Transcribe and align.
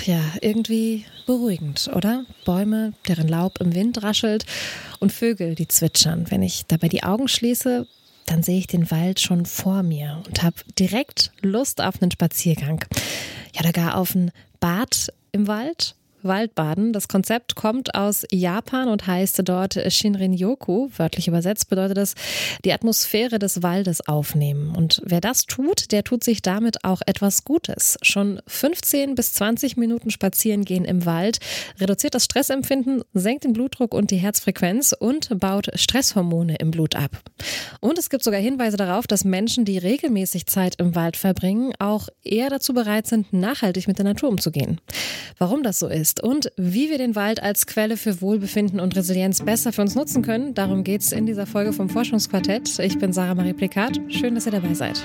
Ach 0.00 0.06
ja, 0.06 0.22
irgendwie 0.40 1.04
beruhigend, 1.26 1.90
oder? 1.94 2.24
Bäume, 2.46 2.94
deren 3.06 3.28
Laub 3.28 3.60
im 3.60 3.74
Wind 3.74 4.02
raschelt 4.02 4.46
und 4.98 5.12
Vögel, 5.12 5.54
die 5.54 5.68
zwitschern. 5.68 6.30
Wenn 6.30 6.42
ich 6.42 6.64
dabei 6.66 6.88
die 6.88 7.02
Augen 7.02 7.28
schließe, 7.28 7.86
dann 8.24 8.42
sehe 8.42 8.56
ich 8.56 8.66
den 8.66 8.90
Wald 8.90 9.20
schon 9.20 9.44
vor 9.44 9.82
mir 9.82 10.22
und 10.26 10.42
habe 10.42 10.56
direkt 10.78 11.32
Lust 11.42 11.82
auf 11.82 12.00
einen 12.00 12.10
Spaziergang. 12.10 12.82
Ja, 13.54 13.62
da 13.62 13.72
gar 13.72 13.98
auf 13.98 14.14
ein 14.14 14.30
Bad 14.58 15.12
im 15.32 15.46
Wald 15.46 15.96
Waldbaden. 16.22 16.92
Das 16.92 17.08
Konzept 17.08 17.54
kommt 17.54 17.94
aus 17.94 18.24
Japan 18.30 18.88
und 18.88 19.06
heißt 19.06 19.40
dort 19.44 19.74
Shinrin-yoku. 19.74 20.90
Wörtlich 20.96 21.28
übersetzt 21.28 21.68
bedeutet 21.68 21.96
das 21.96 22.14
die 22.64 22.72
Atmosphäre 22.72 23.38
des 23.38 23.62
Waldes 23.62 24.06
aufnehmen. 24.06 24.74
Und 24.74 25.02
wer 25.04 25.20
das 25.20 25.46
tut, 25.46 25.92
der 25.92 26.04
tut 26.04 26.24
sich 26.24 26.42
damit 26.42 26.84
auch 26.84 27.02
etwas 27.06 27.44
Gutes. 27.44 27.98
Schon 28.02 28.40
15 28.46 29.14
bis 29.14 29.34
20 29.34 29.76
Minuten 29.76 30.10
spazieren 30.10 30.64
gehen 30.64 30.84
im 30.84 31.06
Wald 31.06 31.38
reduziert 31.80 32.14
das 32.14 32.24
Stressempfinden, 32.24 33.02
senkt 33.14 33.44
den 33.44 33.52
Blutdruck 33.52 33.94
und 33.94 34.10
die 34.10 34.16
Herzfrequenz 34.16 34.94
und 34.98 35.38
baut 35.38 35.68
Stresshormone 35.74 36.56
im 36.56 36.70
Blut 36.70 36.96
ab. 36.96 37.22
Und 37.80 37.98
es 37.98 38.10
gibt 38.10 38.24
sogar 38.24 38.40
Hinweise 38.40 38.76
darauf, 38.76 39.06
dass 39.06 39.24
Menschen, 39.24 39.64
die 39.64 39.78
regelmäßig 39.78 40.46
Zeit 40.46 40.76
im 40.78 40.94
Wald 40.94 41.16
verbringen, 41.16 41.72
auch 41.78 42.08
eher 42.22 42.50
dazu 42.50 42.74
bereit 42.74 43.06
sind, 43.06 43.32
nachhaltig 43.32 43.86
mit 43.86 43.98
der 43.98 44.04
Natur 44.04 44.28
umzugehen. 44.28 44.80
Warum 45.38 45.62
das 45.62 45.78
so 45.78 45.88
ist, 45.88 46.09
ist 46.10 46.22
und 46.22 46.50
wie 46.56 46.90
wir 46.90 46.98
den 46.98 47.14
Wald 47.14 47.42
als 47.42 47.66
Quelle 47.66 47.96
für 47.96 48.20
Wohlbefinden 48.20 48.80
und 48.80 48.96
Resilienz 48.96 49.42
besser 49.42 49.72
für 49.72 49.82
uns 49.82 49.94
nutzen 49.94 50.22
können. 50.22 50.54
Darum 50.54 50.82
geht 50.82 51.02
es 51.02 51.12
in 51.12 51.26
dieser 51.26 51.46
Folge 51.46 51.72
vom 51.72 51.88
Forschungsquartett. 51.88 52.78
Ich 52.80 52.98
bin 52.98 53.12
Sarah 53.12 53.34
Marie 53.34 53.52
Plikat. 53.52 54.00
Schön, 54.08 54.34
dass 54.34 54.46
ihr 54.46 54.52
dabei 54.52 54.74
seid. 54.74 55.04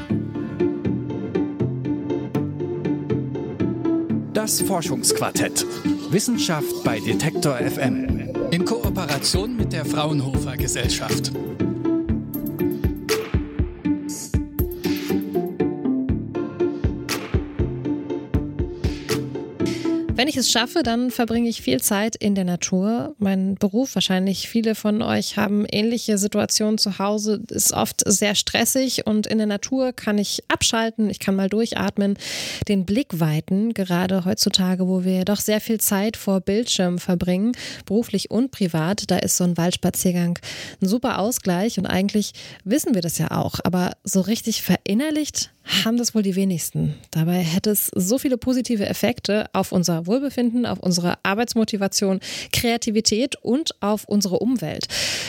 Das 4.33 4.61
Forschungsquartett. 4.61 5.65
Wissenschaft 6.09 6.83
bei 6.83 6.99
Detektor 6.99 7.55
FM. 7.57 8.31
In 8.51 8.65
Kooperation 8.65 9.55
mit 9.57 9.73
der 9.73 9.85
Fraunhofer 9.85 10.57
Gesellschaft. 10.57 11.31
Wenn 20.17 20.29
ich 20.29 20.37
es 20.37 20.49
schaffe, 20.49 20.81
dann 20.81 21.11
verbringe 21.11 21.49
ich 21.49 21.61
viel 21.61 21.81
Zeit 21.81 22.15
in 22.15 22.35
der 22.35 22.45
Natur. 22.45 23.15
Mein 23.17 23.55
Beruf, 23.55 23.95
wahrscheinlich 23.95 24.47
viele 24.47 24.73
von 24.73 25.01
euch 25.01 25.35
haben 25.35 25.65
ähnliche 25.69 26.17
Situationen 26.17 26.77
zu 26.77 26.99
Hause, 26.99 27.43
ist 27.49 27.73
oft 27.73 28.01
sehr 28.05 28.33
stressig 28.33 29.05
und 29.05 29.27
in 29.27 29.39
der 29.39 29.47
Natur 29.47 29.91
kann 29.91 30.17
ich 30.17 30.41
abschalten, 30.47 31.09
ich 31.09 31.19
kann 31.19 31.35
mal 31.35 31.49
durchatmen, 31.49 32.17
den 32.69 32.85
Blick 32.85 33.19
weiten, 33.19 33.73
gerade 33.73 34.23
heutzutage, 34.23 34.87
wo 34.87 35.03
wir 35.03 35.25
doch 35.25 35.41
sehr 35.41 35.59
viel 35.59 35.81
Zeit 35.81 36.15
vor 36.15 36.39
Bildschirm 36.39 36.97
verbringen, 36.97 37.51
beruflich 37.85 38.31
und 38.31 38.51
privat, 38.51 39.11
da 39.11 39.17
ist 39.17 39.35
so 39.35 39.43
ein 39.43 39.57
Waldspaziergang 39.57 40.39
ein 40.81 40.87
super 40.87 41.19
Ausgleich 41.19 41.77
und 41.77 41.87
eigentlich 41.87 42.31
wissen 42.63 42.95
wir 42.95 43.01
das 43.01 43.17
ja 43.17 43.31
auch, 43.31 43.59
aber 43.65 43.91
so 44.05 44.21
richtig 44.21 44.61
verinnerlicht 44.61 45.51
haben 45.83 45.97
das 45.97 46.13
wohl 46.13 46.21
die 46.21 46.35
wenigsten. 46.35 46.95
Dabei 47.11 47.39
hätte 47.39 47.71
es 47.71 47.87
so 47.95 48.17
viele 48.17 48.37
positive 48.37 48.85
Effekte 48.85 49.47
auf 49.53 49.71
unser 49.71 50.05
Wohlbefinden, 50.05 50.65
auf 50.65 50.79
unsere 50.79 51.17
Arbeitsmotivation, 51.23 52.19
Kreativität 52.53 53.35
und 53.41 53.81
auf 53.81 54.05
unsere 54.05 54.39
Umwelt. 54.39 54.87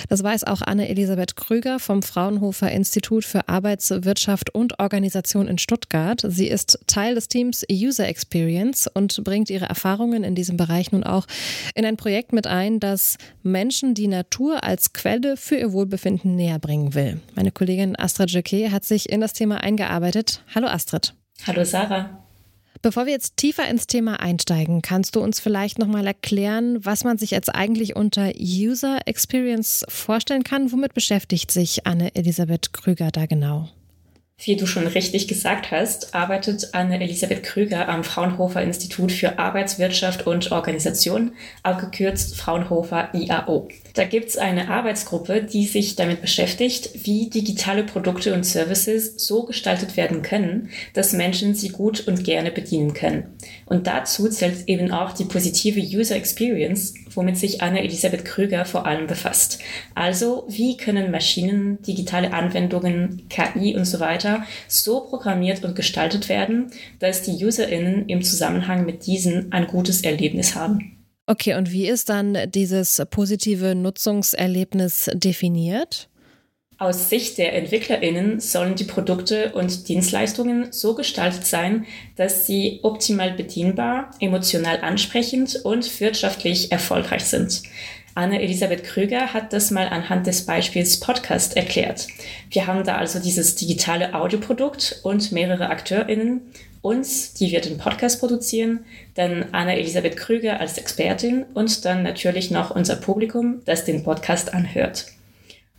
Das 0.08 0.22
weiß 0.22 0.44
auch 0.44 0.62
Anne-Elisabeth 0.62 1.36
Krüger 1.36 1.78
vom 1.78 2.02
Fraunhofer 2.02 2.70
Institut 2.70 3.24
für 3.24 3.48
Arbeitswirtschaft 3.48 4.54
und 4.54 4.78
Organisation 4.78 5.48
in 5.48 5.58
Stuttgart. 5.58 6.22
Sie 6.28 6.48
ist 6.48 6.78
Teil 6.86 7.14
des 7.14 7.28
Teams 7.28 7.64
User 7.70 8.06
Experience 8.06 8.88
und 8.92 9.24
bringt 9.24 9.50
ihre 9.50 9.66
Erfahrungen 9.66 10.22
in 10.22 10.34
diesem 10.34 10.56
Bereich 10.56 10.92
nun 10.92 11.04
auch 11.04 11.26
in 11.74 11.84
ein 11.84 11.96
Projekt 11.96 12.32
mit 12.32 12.46
ein, 12.46 12.78
das 12.78 13.16
Menschen 13.42 13.94
die 13.94 14.08
Natur 14.08 14.62
als 14.64 14.92
Quelle 14.92 15.36
für 15.36 15.56
ihr 15.56 15.72
Wohlbefinden 15.72 16.36
näher 16.36 16.58
bringen 16.58 16.94
will. 16.94 17.20
Meine 17.34 17.52
Kollegin 17.52 17.98
Astrid 17.98 18.30
Jacquet 18.30 18.70
hat 18.70 18.84
sich 18.84 19.08
in 19.08 19.20
das 19.20 19.32
Thema 19.32 19.58
eingearbeitet 19.58 20.25
Astrid. 20.26 20.40
Hallo 20.54 20.66
Astrid. 20.68 21.14
Hallo 21.46 21.64
Sarah. 21.64 22.22
Bevor 22.82 23.06
wir 23.06 23.12
jetzt 23.12 23.36
tiefer 23.36 23.68
ins 23.68 23.86
Thema 23.86 24.20
einsteigen, 24.20 24.82
kannst 24.82 25.16
du 25.16 25.20
uns 25.20 25.40
vielleicht 25.40 25.78
nochmal 25.78 26.06
erklären, 26.06 26.84
was 26.84 27.04
man 27.04 27.18
sich 27.18 27.30
jetzt 27.30 27.54
eigentlich 27.54 27.96
unter 27.96 28.32
User 28.38 29.00
Experience 29.06 29.84
vorstellen 29.88 30.44
kann? 30.44 30.70
Womit 30.72 30.94
beschäftigt 30.94 31.50
sich 31.50 31.86
Anne-Elisabeth 31.86 32.72
Krüger 32.72 33.10
da 33.10 33.26
genau? 33.26 33.68
Wie 34.44 34.54
du 34.54 34.66
schon 34.66 34.86
richtig 34.86 35.28
gesagt 35.28 35.70
hast, 35.70 36.14
arbeitet 36.14 36.74
Anne-Elisabeth 36.74 37.42
Krüger 37.42 37.88
am 37.88 38.04
Fraunhofer 38.04 38.60
Institut 38.60 39.10
für 39.10 39.38
Arbeitswirtschaft 39.38 40.26
und 40.26 40.52
Organisation, 40.52 41.32
abgekürzt 41.62 42.36
Fraunhofer 42.36 43.08
IAO. 43.14 43.68
Da 43.94 44.04
gibt's 44.04 44.36
eine 44.36 44.68
Arbeitsgruppe, 44.68 45.42
die 45.42 45.64
sich 45.64 45.96
damit 45.96 46.20
beschäftigt, 46.20 46.90
wie 47.06 47.30
digitale 47.30 47.82
Produkte 47.82 48.34
und 48.34 48.44
Services 48.44 49.14
so 49.16 49.44
gestaltet 49.44 49.96
werden 49.96 50.20
können, 50.20 50.68
dass 50.92 51.14
Menschen 51.14 51.54
sie 51.54 51.70
gut 51.70 52.06
und 52.06 52.22
gerne 52.22 52.50
bedienen 52.50 52.92
können. 52.92 53.38
Und 53.64 53.86
dazu 53.86 54.28
zählt 54.28 54.68
eben 54.68 54.90
auch 54.90 55.12
die 55.12 55.24
positive 55.24 55.80
User 55.80 56.14
Experience, 56.14 56.92
womit 57.16 57.38
sich 57.38 57.62
Anne-Elisabeth 57.62 58.24
Krüger 58.24 58.64
vor 58.64 58.86
allem 58.86 59.06
befasst. 59.06 59.58
Also, 59.94 60.44
wie 60.48 60.76
können 60.76 61.10
Maschinen, 61.10 61.82
digitale 61.82 62.32
Anwendungen, 62.32 63.28
KI 63.28 63.76
und 63.76 63.84
so 63.84 64.00
weiter 64.00 64.44
so 64.68 65.00
programmiert 65.00 65.64
und 65.64 65.74
gestaltet 65.74 66.28
werden, 66.28 66.70
dass 66.98 67.22
die 67.22 67.44
UserInnen 67.44 68.08
im 68.08 68.22
Zusammenhang 68.22 68.84
mit 68.84 69.06
diesen 69.06 69.52
ein 69.52 69.66
gutes 69.66 70.02
Erlebnis 70.02 70.54
haben. 70.54 70.92
Okay, 71.26 71.54
und 71.54 71.72
wie 71.72 71.88
ist 71.88 72.08
dann 72.08 72.38
dieses 72.54 73.02
positive 73.10 73.74
Nutzungserlebnis 73.74 75.10
definiert? 75.14 76.08
Aus 76.78 77.08
Sicht 77.08 77.38
der 77.38 77.54
EntwicklerInnen 77.54 78.38
sollen 78.38 78.74
die 78.74 78.84
Produkte 78.84 79.52
und 79.52 79.88
Dienstleistungen 79.88 80.72
so 80.72 80.94
gestaltet 80.94 81.46
sein, 81.46 81.86
dass 82.16 82.46
sie 82.46 82.80
optimal 82.82 83.32
bedienbar, 83.32 84.10
emotional 84.20 84.80
ansprechend 84.82 85.56
und 85.64 86.00
wirtschaftlich 86.00 86.72
erfolgreich 86.72 87.24
sind. 87.24 87.62
Anne-Elisabeth 88.14 88.84
Krüger 88.84 89.32
hat 89.32 89.54
das 89.54 89.70
mal 89.70 89.88
anhand 89.88 90.26
des 90.26 90.44
Beispiels 90.44 91.00
Podcast 91.00 91.56
erklärt. 91.56 92.08
Wir 92.50 92.66
haben 92.66 92.84
da 92.84 92.96
also 92.96 93.20
dieses 93.20 93.56
digitale 93.56 94.14
Audioprodukt 94.14 95.00
und 95.02 95.32
mehrere 95.32 95.70
AkteurInnen. 95.70 96.42
Uns, 96.82 97.32
die 97.32 97.50
wir 97.50 97.62
den 97.62 97.78
Podcast 97.78 98.20
produzieren, 98.20 98.84
dann 99.14 99.46
Anne-Elisabeth 99.52 100.16
Krüger 100.16 100.60
als 100.60 100.76
Expertin 100.76 101.44
und 101.54 101.86
dann 101.86 102.02
natürlich 102.02 102.50
noch 102.50 102.70
unser 102.70 102.96
Publikum, 102.96 103.62
das 103.64 103.84
den 103.84 104.04
Podcast 104.04 104.52
anhört. 104.52 105.15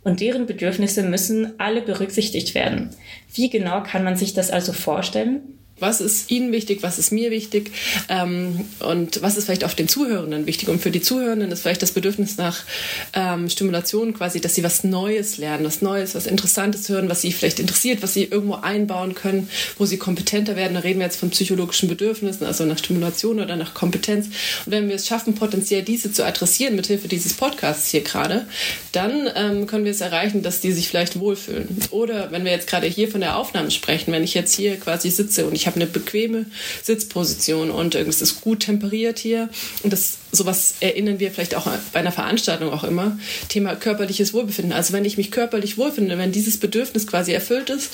Und 0.08 0.22
deren 0.22 0.46
Bedürfnisse 0.46 1.02
müssen 1.02 1.60
alle 1.60 1.82
berücksichtigt 1.82 2.54
werden. 2.54 2.88
Wie 3.34 3.50
genau 3.50 3.82
kann 3.82 4.04
man 4.04 4.16
sich 4.16 4.32
das 4.32 4.50
also 4.50 4.72
vorstellen? 4.72 5.57
Was 5.80 6.00
ist 6.00 6.30
Ihnen 6.30 6.52
wichtig? 6.52 6.82
Was 6.82 6.98
ist 6.98 7.12
mir 7.12 7.30
wichtig? 7.30 7.70
Ähm, 8.08 8.64
und 8.80 9.22
was 9.22 9.36
ist 9.36 9.44
vielleicht 9.44 9.64
auch 9.64 9.72
den 9.72 9.88
Zuhörenden 9.88 10.46
wichtig? 10.46 10.68
Und 10.68 10.80
für 10.80 10.90
die 10.90 11.00
Zuhörenden 11.00 11.50
ist 11.50 11.62
vielleicht 11.62 11.82
das 11.82 11.92
Bedürfnis 11.92 12.36
nach 12.36 12.64
ähm, 13.12 13.48
Stimulation 13.48 14.14
quasi, 14.14 14.40
dass 14.40 14.54
sie 14.54 14.64
was 14.64 14.84
Neues 14.84 15.38
lernen, 15.38 15.64
was 15.64 15.82
Neues, 15.82 16.14
was 16.14 16.26
Interessantes 16.26 16.88
hören, 16.88 17.08
was 17.08 17.22
sie 17.22 17.32
vielleicht 17.32 17.60
interessiert, 17.60 18.02
was 18.02 18.14
sie 18.14 18.24
irgendwo 18.24 18.54
einbauen 18.54 19.14
können, 19.14 19.48
wo 19.78 19.86
sie 19.86 19.98
kompetenter 19.98 20.56
werden. 20.56 20.74
Da 20.74 20.80
reden 20.80 20.98
wir 20.98 21.06
jetzt 21.06 21.20
von 21.20 21.30
psychologischen 21.30 21.88
Bedürfnissen, 21.88 22.46
also 22.46 22.64
nach 22.64 22.78
Stimulation 22.78 23.40
oder 23.40 23.56
nach 23.56 23.74
Kompetenz. 23.74 24.26
Und 24.66 24.72
wenn 24.72 24.88
wir 24.88 24.96
es 24.96 25.06
schaffen, 25.06 25.34
potenziell 25.34 25.82
diese 25.82 26.12
zu 26.12 26.24
adressieren, 26.24 26.76
mithilfe 26.76 27.08
dieses 27.08 27.34
Podcasts 27.34 27.88
hier 27.88 28.02
gerade, 28.02 28.46
dann 28.92 29.30
ähm, 29.36 29.66
können 29.66 29.84
wir 29.84 29.92
es 29.92 30.00
erreichen, 30.00 30.42
dass 30.42 30.60
die 30.60 30.72
sich 30.72 30.88
vielleicht 30.88 31.20
wohlfühlen. 31.20 31.68
Oder 31.90 32.32
wenn 32.32 32.44
wir 32.44 32.52
jetzt 32.52 32.68
gerade 32.68 32.86
hier 32.86 33.08
von 33.08 33.20
der 33.20 33.36
Aufnahme 33.36 33.70
sprechen, 33.70 34.12
wenn 34.12 34.24
ich 34.24 34.34
jetzt 34.34 34.54
hier 34.54 34.76
quasi 34.76 35.10
sitze 35.10 35.46
und 35.46 35.54
ich 35.54 35.67
habe 35.68 35.76
eine 35.76 35.86
bequeme 35.86 36.46
Sitzposition 36.82 37.70
und 37.70 37.94
es 37.94 38.20
ist 38.20 38.40
gut 38.40 38.60
temperiert 38.60 39.20
hier. 39.20 39.48
Und 39.84 39.92
das 39.92 40.18
sowas 40.32 40.74
erinnern 40.80 41.20
wir 41.20 41.30
vielleicht 41.30 41.54
auch 41.54 41.66
bei 41.92 42.00
einer 42.00 42.12
Veranstaltung 42.12 42.70
auch 42.70 42.84
immer. 42.84 43.18
Thema 43.48 43.76
körperliches 43.76 44.34
Wohlbefinden. 44.34 44.72
Also 44.72 44.92
wenn 44.92 45.04
ich 45.04 45.16
mich 45.16 45.30
körperlich 45.30 45.78
wohlfinde, 45.78 46.18
wenn 46.18 46.32
dieses 46.32 46.58
Bedürfnis 46.58 47.06
quasi 47.06 47.32
erfüllt 47.32 47.70
ist, 47.70 47.90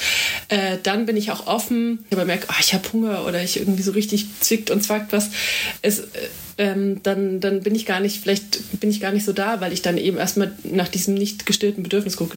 äh, 0.49 0.79
dann 0.83 1.07
bin 1.07 1.17
ich 1.17 1.31
auch 1.31 1.47
offen. 1.47 2.05
Ich 2.11 2.17
habe 2.17 2.27
merkt, 2.27 2.49
oh, 2.51 2.55
ich 2.61 2.75
habe 2.75 2.93
Hunger 2.93 3.27
oder 3.27 3.43
ich 3.43 3.59
irgendwie 3.59 3.83
so 3.83 3.93
richtig 3.93 4.27
zwickt 4.41 4.71
und 4.71 4.83
zwackt 4.83 5.13
was. 5.13 5.31
Es, 5.83 6.01
äh, 6.01 6.05
ähm, 6.57 7.03
dann, 7.03 7.41
dann 7.41 7.63
bin 7.63 7.75
ich 7.75 7.87
gar 7.87 8.01
nicht, 8.01 8.23
vielleicht 8.23 8.81
bin 8.81 8.91
ich 8.91 9.01
gar 9.01 9.13
nicht 9.13 9.25
so 9.25 9.33
da, 9.33 9.61
weil 9.61 9.73
ich 9.73 9.83
dann 9.83 9.99
eben 9.99 10.17
erstmal 10.17 10.53
nach 10.63 10.89
diesem 10.89 11.15
nicht 11.15 11.47
gestillten 11.47 11.83
Bedürfnis 11.83 12.17
gucke. 12.17 12.35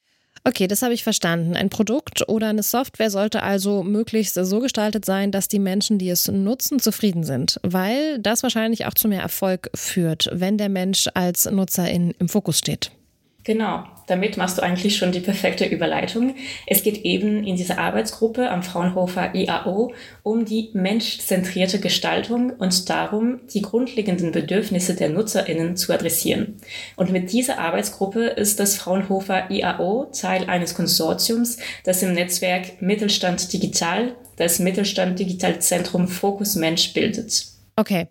Okay, 0.47 0.67
das 0.67 0.81
habe 0.81 0.93
ich 0.93 1.03
verstanden. 1.03 1.57
Ein 1.57 1.69
Produkt 1.69 2.29
oder 2.29 2.47
eine 2.47 2.63
Software 2.63 3.11
sollte 3.11 3.43
also 3.43 3.83
möglichst 3.83 4.35
so 4.35 4.61
gestaltet 4.61 5.03
sein, 5.03 5.29
dass 5.29 5.49
die 5.49 5.59
Menschen, 5.59 5.97
die 5.97 6.09
es 6.09 6.29
nutzen, 6.29 6.79
zufrieden 6.79 7.25
sind, 7.25 7.59
weil 7.63 8.17
das 8.19 8.43
wahrscheinlich 8.43 8.85
auch 8.85 8.93
zu 8.93 9.09
mehr 9.09 9.21
Erfolg 9.21 9.69
führt, 9.75 10.29
wenn 10.31 10.57
der 10.57 10.69
Mensch 10.69 11.09
als 11.13 11.51
Nutzer 11.51 11.89
in, 11.89 12.11
im 12.11 12.29
Fokus 12.29 12.59
steht. 12.59 12.91
Genau. 13.43 13.83
Damit 14.07 14.37
machst 14.37 14.57
du 14.57 14.63
eigentlich 14.63 14.97
schon 14.97 15.11
die 15.11 15.19
perfekte 15.19 15.65
Überleitung. 15.65 16.35
Es 16.65 16.81
geht 16.81 17.05
eben 17.05 17.43
in 17.45 17.55
dieser 17.55 17.77
Arbeitsgruppe 17.77 18.49
am 18.49 18.63
Fraunhofer 18.63 19.35
IAO 19.35 19.93
um 20.23 20.45
die 20.45 20.69
menschzentrierte 20.73 21.79
Gestaltung 21.79 22.51
und 22.51 22.89
darum, 22.89 23.41
die 23.53 23.61
grundlegenden 23.61 24.31
Bedürfnisse 24.31 24.95
der 24.95 25.09
NutzerInnen 25.09 25.77
zu 25.77 25.93
adressieren. 25.93 26.55
Und 26.95 27.11
mit 27.11 27.31
dieser 27.31 27.59
Arbeitsgruppe 27.59 28.25
ist 28.27 28.59
das 28.59 28.75
Fraunhofer 28.75 29.51
IAO 29.51 30.05
Teil 30.11 30.45
eines 30.49 30.73
Konsortiums, 30.73 31.57
das 31.83 32.01
im 32.01 32.13
Netzwerk 32.13 32.81
Mittelstand 32.81 33.53
Digital 33.53 34.15
das 34.37 34.59
Mittelstand 34.59 35.19
Digital 35.19 35.59
Zentrum 35.59 36.07
Fokus 36.07 36.55
Mensch 36.55 36.93
bildet. 36.93 37.47
Okay, 37.75 38.07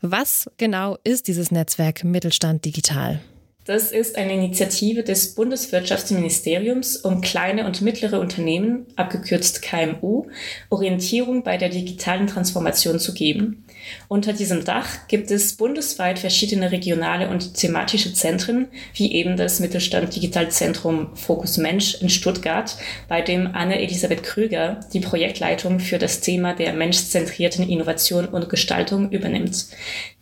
was 0.00 0.50
genau 0.58 0.98
ist 1.02 1.26
dieses 1.28 1.50
Netzwerk 1.50 2.04
Mittelstand 2.04 2.64
Digital? 2.64 3.20
Das 3.68 3.92
ist 3.92 4.16
eine 4.16 4.32
Initiative 4.32 5.02
des 5.02 5.34
Bundeswirtschaftsministeriums, 5.34 6.96
um 6.96 7.20
kleine 7.20 7.66
und 7.66 7.82
mittlere 7.82 8.18
Unternehmen, 8.18 8.86
abgekürzt 8.96 9.60
KMU, 9.60 10.24
Orientierung 10.70 11.42
bei 11.42 11.58
der 11.58 11.68
digitalen 11.68 12.28
Transformation 12.28 12.98
zu 12.98 13.12
geben. 13.12 13.66
Unter 14.08 14.32
diesem 14.32 14.64
Dach 14.64 15.06
gibt 15.08 15.30
es 15.30 15.56
bundesweit 15.56 16.18
verschiedene 16.18 16.72
regionale 16.72 17.28
und 17.28 17.54
thematische 17.54 18.14
Zentren, 18.14 18.68
wie 18.94 19.12
eben 19.12 19.36
das 19.36 19.60
Mittelstand 19.60 20.16
Digitalzentrum 20.16 21.14
Fokus 21.14 21.58
Mensch 21.58 22.00
in 22.00 22.08
Stuttgart, 22.08 22.76
bei 23.06 23.20
dem 23.20 23.48
Anne-Elisabeth 23.54 24.22
Krüger 24.22 24.80
die 24.94 25.00
Projektleitung 25.00 25.78
für 25.78 25.98
das 25.98 26.20
Thema 26.20 26.54
der 26.54 26.72
menschzentrierten 26.72 27.68
Innovation 27.68 28.26
und 28.26 28.48
Gestaltung 28.48 29.10
übernimmt. 29.10 29.66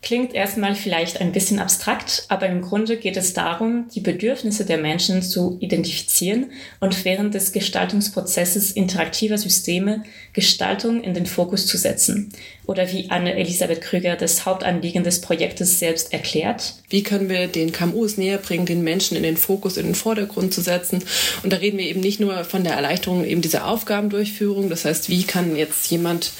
Klingt 0.02 0.34
erstmal 0.34 0.74
vielleicht 0.74 1.20
ein 1.20 1.32
bisschen 1.32 1.58
abstrakt, 1.58 2.26
aber 2.28 2.46
im 2.46 2.62
Grunde 2.62 2.96
geht 2.96 3.16
es 3.16 3.32
darum, 3.36 3.88
die 3.94 4.00
Bedürfnisse 4.00 4.64
der 4.64 4.78
Menschen 4.78 5.22
zu 5.22 5.58
identifizieren 5.60 6.46
und 6.80 7.04
während 7.04 7.34
des 7.34 7.52
Gestaltungsprozesses 7.52 8.72
interaktiver 8.72 9.38
Systeme 9.38 10.04
Gestaltung 10.32 11.02
in 11.02 11.14
den 11.14 11.26
Fokus 11.26 11.66
zu 11.66 11.76
setzen. 11.76 12.32
Oder 12.66 12.90
wie 12.92 13.10
Anne-Elisabeth 13.10 13.80
Krüger 13.80 14.16
das 14.16 14.44
Hauptanliegen 14.44 15.04
des 15.04 15.20
Projektes 15.20 15.78
selbst 15.78 16.12
erklärt. 16.12 16.74
Wie 16.88 17.02
können 17.02 17.28
wir 17.28 17.46
den 17.46 17.72
KMUs 17.72 18.16
näher 18.16 18.38
bringen, 18.38 18.66
den 18.66 18.82
Menschen 18.82 19.16
in 19.16 19.22
den 19.22 19.36
Fokus, 19.36 19.76
in 19.76 19.86
den 19.86 19.94
Vordergrund 19.94 20.52
zu 20.52 20.60
setzen? 20.60 21.02
Und 21.42 21.52
da 21.52 21.58
reden 21.58 21.78
wir 21.78 21.86
eben 21.86 22.00
nicht 22.00 22.20
nur 22.20 22.44
von 22.44 22.64
der 22.64 22.74
Erleichterung 22.74 23.24
eben 23.24 23.40
dieser 23.40 23.66
Aufgabendurchführung. 23.66 24.68
Das 24.68 24.84
heißt, 24.84 25.08
wie 25.08 25.22
kann 25.22 25.56
jetzt 25.56 25.90
jemand 25.90 26.32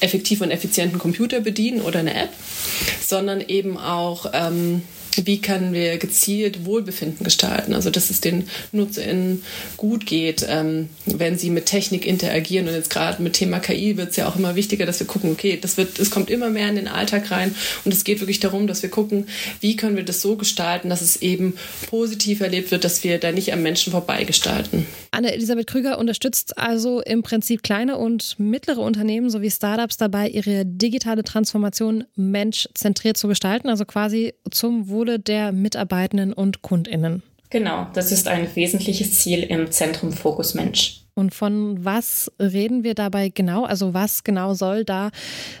effektiv 0.00 0.40
und 0.40 0.50
effizienten 0.50 0.98
Computer 0.98 1.40
bedienen 1.40 1.82
oder 1.82 2.00
eine 2.00 2.14
App, 2.14 2.30
sondern 3.06 3.40
eben 3.40 3.76
auch 3.76 4.26
ähm, 4.32 4.82
wie 5.24 5.40
können 5.40 5.72
wir 5.72 5.98
gezielt 5.98 6.64
Wohlbefinden 6.64 7.24
gestalten, 7.24 7.74
also 7.74 7.90
dass 7.90 8.10
es 8.10 8.20
den 8.20 8.48
NutzerInnen 8.72 9.42
gut 9.76 10.06
geht, 10.06 10.46
ähm, 10.48 10.88
wenn 11.06 11.38
sie 11.38 11.50
mit 11.50 11.66
Technik 11.66 12.06
interagieren. 12.06 12.68
Und 12.68 12.74
jetzt 12.74 12.90
gerade 12.90 13.22
mit 13.22 13.34
Thema 13.34 13.60
KI 13.60 13.96
wird 13.96 14.10
es 14.10 14.16
ja 14.16 14.28
auch 14.28 14.36
immer 14.36 14.56
wichtiger, 14.56 14.86
dass 14.86 15.00
wir 15.00 15.06
gucken, 15.06 15.32
okay, 15.32 15.58
das 15.60 15.76
wird, 15.76 15.98
es 15.98 16.10
kommt 16.10 16.30
immer 16.30 16.50
mehr 16.50 16.68
in 16.68 16.76
den 16.76 16.88
Alltag 16.88 17.30
rein 17.30 17.54
und 17.84 17.92
es 17.92 18.04
geht 18.04 18.20
wirklich 18.20 18.40
darum, 18.40 18.66
dass 18.66 18.82
wir 18.82 18.90
gucken, 18.90 19.26
wie 19.60 19.76
können 19.76 19.96
wir 19.96 20.04
das 20.04 20.20
so 20.20 20.36
gestalten, 20.36 20.88
dass 20.88 21.00
es 21.00 21.22
eben 21.22 21.54
positiv 21.88 22.40
erlebt 22.40 22.70
wird, 22.70 22.84
dass 22.84 23.04
wir 23.04 23.18
da 23.18 23.32
nicht 23.32 23.52
am 23.52 23.62
Menschen 23.62 23.90
vorbei 23.90 24.24
gestalten. 24.24 24.86
Anne-Elisabeth 25.12 25.66
Krüger 25.66 25.98
unterstützt 25.98 26.56
also 26.56 27.00
im 27.00 27.22
Prinzip 27.22 27.62
kleine 27.62 27.98
und 27.98 28.38
mittlere 28.38 28.80
Unternehmen 28.80 29.28
sowie 29.30 29.50
Startups 29.50 29.96
dabei, 29.96 30.28
ihre 30.28 30.64
digitale 30.64 31.24
Transformation 31.24 32.04
menschzentriert 32.14 33.16
zu 33.16 33.26
gestalten, 33.28 33.68
also 33.68 33.84
quasi 33.84 34.34
zum 34.50 34.88
Wohle 34.88 34.99
Wohle 35.00 35.18
der 35.18 35.50
Mitarbeitenden 35.50 36.34
und 36.34 36.60
Kundinnen. 36.60 37.22
Genau, 37.48 37.86
das 37.94 38.12
ist 38.12 38.28
ein 38.28 38.54
wesentliches 38.54 39.18
Ziel 39.18 39.42
im 39.44 39.70
Zentrum 39.70 40.12
Fokus 40.12 40.52
Mensch. 40.52 41.00
Und 41.14 41.34
von 41.34 41.82
was 41.82 42.30
reden 42.38 42.84
wir 42.84 42.94
dabei 42.94 43.30
genau? 43.30 43.64
Also 43.64 43.94
was 43.94 44.24
genau 44.24 44.52
soll 44.52 44.84
da 44.84 45.10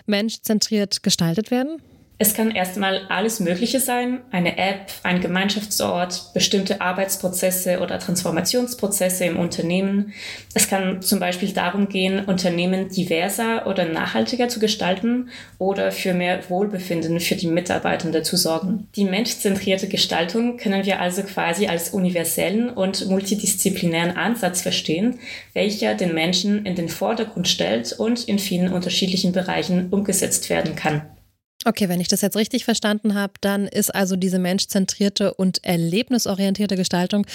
menschzentriert 0.04 1.02
gestaltet 1.02 1.50
werden? 1.50 1.80
Es 2.22 2.34
kann 2.34 2.50
erstmal 2.50 3.06
alles 3.08 3.40
Mögliche 3.40 3.80
sein, 3.80 4.20
eine 4.30 4.58
App, 4.58 4.92
ein 5.04 5.22
Gemeinschaftsort, 5.22 6.34
bestimmte 6.34 6.82
Arbeitsprozesse 6.82 7.80
oder 7.80 7.98
Transformationsprozesse 7.98 9.24
im 9.24 9.38
Unternehmen. 9.38 10.12
Es 10.52 10.68
kann 10.68 11.00
zum 11.00 11.18
Beispiel 11.18 11.52
darum 11.52 11.88
gehen, 11.88 12.26
Unternehmen 12.26 12.90
diverser 12.90 13.66
oder 13.66 13.86
nachhaltiger 13.86 14.50
zu 14.50 14.60
gestalten 14.60 15.30
oder 15.56 15.92
für 15.92 16.12
mehr 16.12 16.50
Wohlbefinden 16.50 17.20
für 17.20 17.36
die 17.36 17.46
Mitarbeitenden 17.46 18.22
zu 18.22 18.36
sorgen. 18.36 18.86
Die 18.96 19.04
menschzentrierte 19.04 19.88
Gestaltung 19.88 20.58
können 20.58 20.84
wir 20.84 21.00
also 21.00 21.22
quasi 21.22 21.68
als 21.68 21.88
universellen 21.88 22.68
und 22.68 23.08
multidisziplinären 23.08 24.18
Ansatz 24.18 24.60
verstehen, 24.60 25.18
welcher 25.54 25.94
den 25.94 26.12
Menschen 26.12 26.66
in 26.66 26.74
den 26.74 26.90
Vordergrund 26.90 27.48
stellt 27.48 27.94
und 27.94 28.28
in 28.28 28.38
vielen 28.38 28.70
unterschiedlichen 28.70 29.32
Bereichen 29.32 29.88
umgesetzt 29.88 30.50
werden 30.50 30.76
kann. 30.76 31.00
Okay, 31.66 31.90
wenn 31.90 32.00
ich 32.00 32.08
das 32.08 32.22
jetzt 32.22 32.38
richtig 32.38 32.64
verstanden 32.64 33.14
habe, 33.14 33.34
dann 33.42 33.66
ist 33.66 33.94
also 33.94 34.16
diese 34.16 34.38
menschzentrierte 34.38 35.34
und 35.34 35.62
erlebnisorientierte 35.62 36.74
Gestaltung 36.74 37.26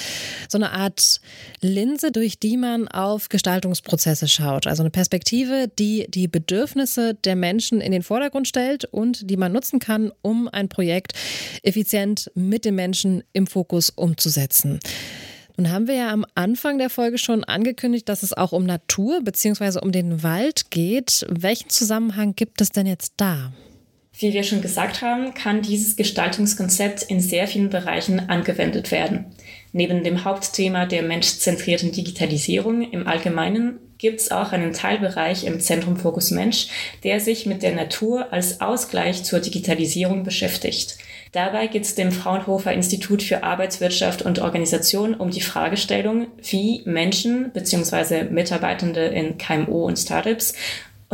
so 0.49 0.57
eine 0.57 0.71
Art 0.71 1.21
Linse, 1.61 2.11
durch 2.11 2.39
die 2.39 2.57
man 2.57 2.87
auf 2.87 3.29
Gestaltungsprozesse 3.29 4.27
schaut. 4.27 4.65
Also 4.65 4.81
eine 4.81 4.89
Perspektive, 4.89 5.69
die 5.77 6.07
die 6.09 6.27
Bedürfnisse 6.27 7.13
der 7.13 7.35
Menschen 7.35 7.81
in 7.81 7.91
den 7.91 8.01
Vordergrund 8.01 8.47
stellt 8.47 8.85
und 8.85 9.29
die 9.29 9.37
man 9.37 9.51
nutzen 9.51 9.77
kann, 9.77 10.11
um 10.23 10.47
ein 10.47 10.69
Projekt 10.69 11.13
effizient 11.61 12.31
mit 12.33 12.65
den 12.65 12.73
Menschen 12.73 13.23
im 13.31 13.45
Fokus 13.45 13.91
umzusetzen. 13.91 14.79
Nun 15.55 15.71
haben 15.71 15.87
wir 15.87 15.95
ja 15.95 16.11
am 16.11 16.25
Anfang 16.33 16.79
der 16.79 16.89
Folge 16.89 17.19
schon 17.19 17.43
angekündigt, 17.43 18.09
dass 18.09 18.23
es 18.23 18.33
auch 18.33 18.53
um 18.53 18.65
Natur 18.65 19.21
bzw. 19.23 19.79
um 19.81 19.91
den 19.91 20.23
Wald 20.23 20.71
geht. 20.71 21.27
Welchen 21.29 21.69
Zusammenhang 21.69 22.35
gibt 22.35 22.59
es 22.59 22.71
denn 22.71 22.87
jetzt 22.87 23.13
da? 23.17 23.53
Wie 24.17 24.33
wir 24.33 24.43
schon 24.43 24.61
gesagt 24.61 25.01
haben, 25.01 25.33
kann 25.33 25.61
dieses 25.61 25.97
Gestaltungskonzept 25.97 27.03
in 27.03 27.19
sehr 27.19 27.47
vielen 27.47 27.69
Bereichen 27.69 28.29
angewendet 28.29 28.91
werden. 28.91 29.25
Neben 29.73 30.05
dem 30.05 30.23
Hauptthema 30.23 30.85
der 30.85 31.03
menschzentrierten 31.03 31.91
Digitalisierung 31.91 32.89
im 32.91 33.07
Allgemeinen 33.07 33.77
gibt 33.97 34.21
es 34.21 34.31
auch 34.31 34.53
einen 34.53 34.71
Teilbereich 34.71 35.43
im 35.43 35.59
Zentrum 35.59 35.97
Fokus 35.97 36.31
Mensch, 36.31 36.67
der 37.03 37.19
sich 37.19 37.45
mit 37.45 37.61
der 37.61 37.75
Natur 37.75 38.31
als 38.31 38.61
Ausgleich 38.61 39.23
zur 39.23 39.39
Digitalisierung 39.39 40.23
beschäftigt. 40.23 40.97
Dabei 41.33 41.67
geht 41.67 41.83
es 41.83 41.95
dem 41.95 42.13
Fraunhofer 42.13 42.71
Institut 42.71 43.21
für 43.21 43.43
Arbeitswirtschaft 43.43 44.21
und 44.21 44.39
Organisation 44.39 45.13
um 45.13 45.31
die 45.31 45.41
Fragestellung, 45.41 46.27
wie 46.41 46.81
Menschen 46.85 47.51
bzw. 47.51 48.29
Mitarbeitende 48.29 49.05
in 49.07 49.37
KMU 49.37 49.83
und 49.83 49.99
Startups 49.99 50.53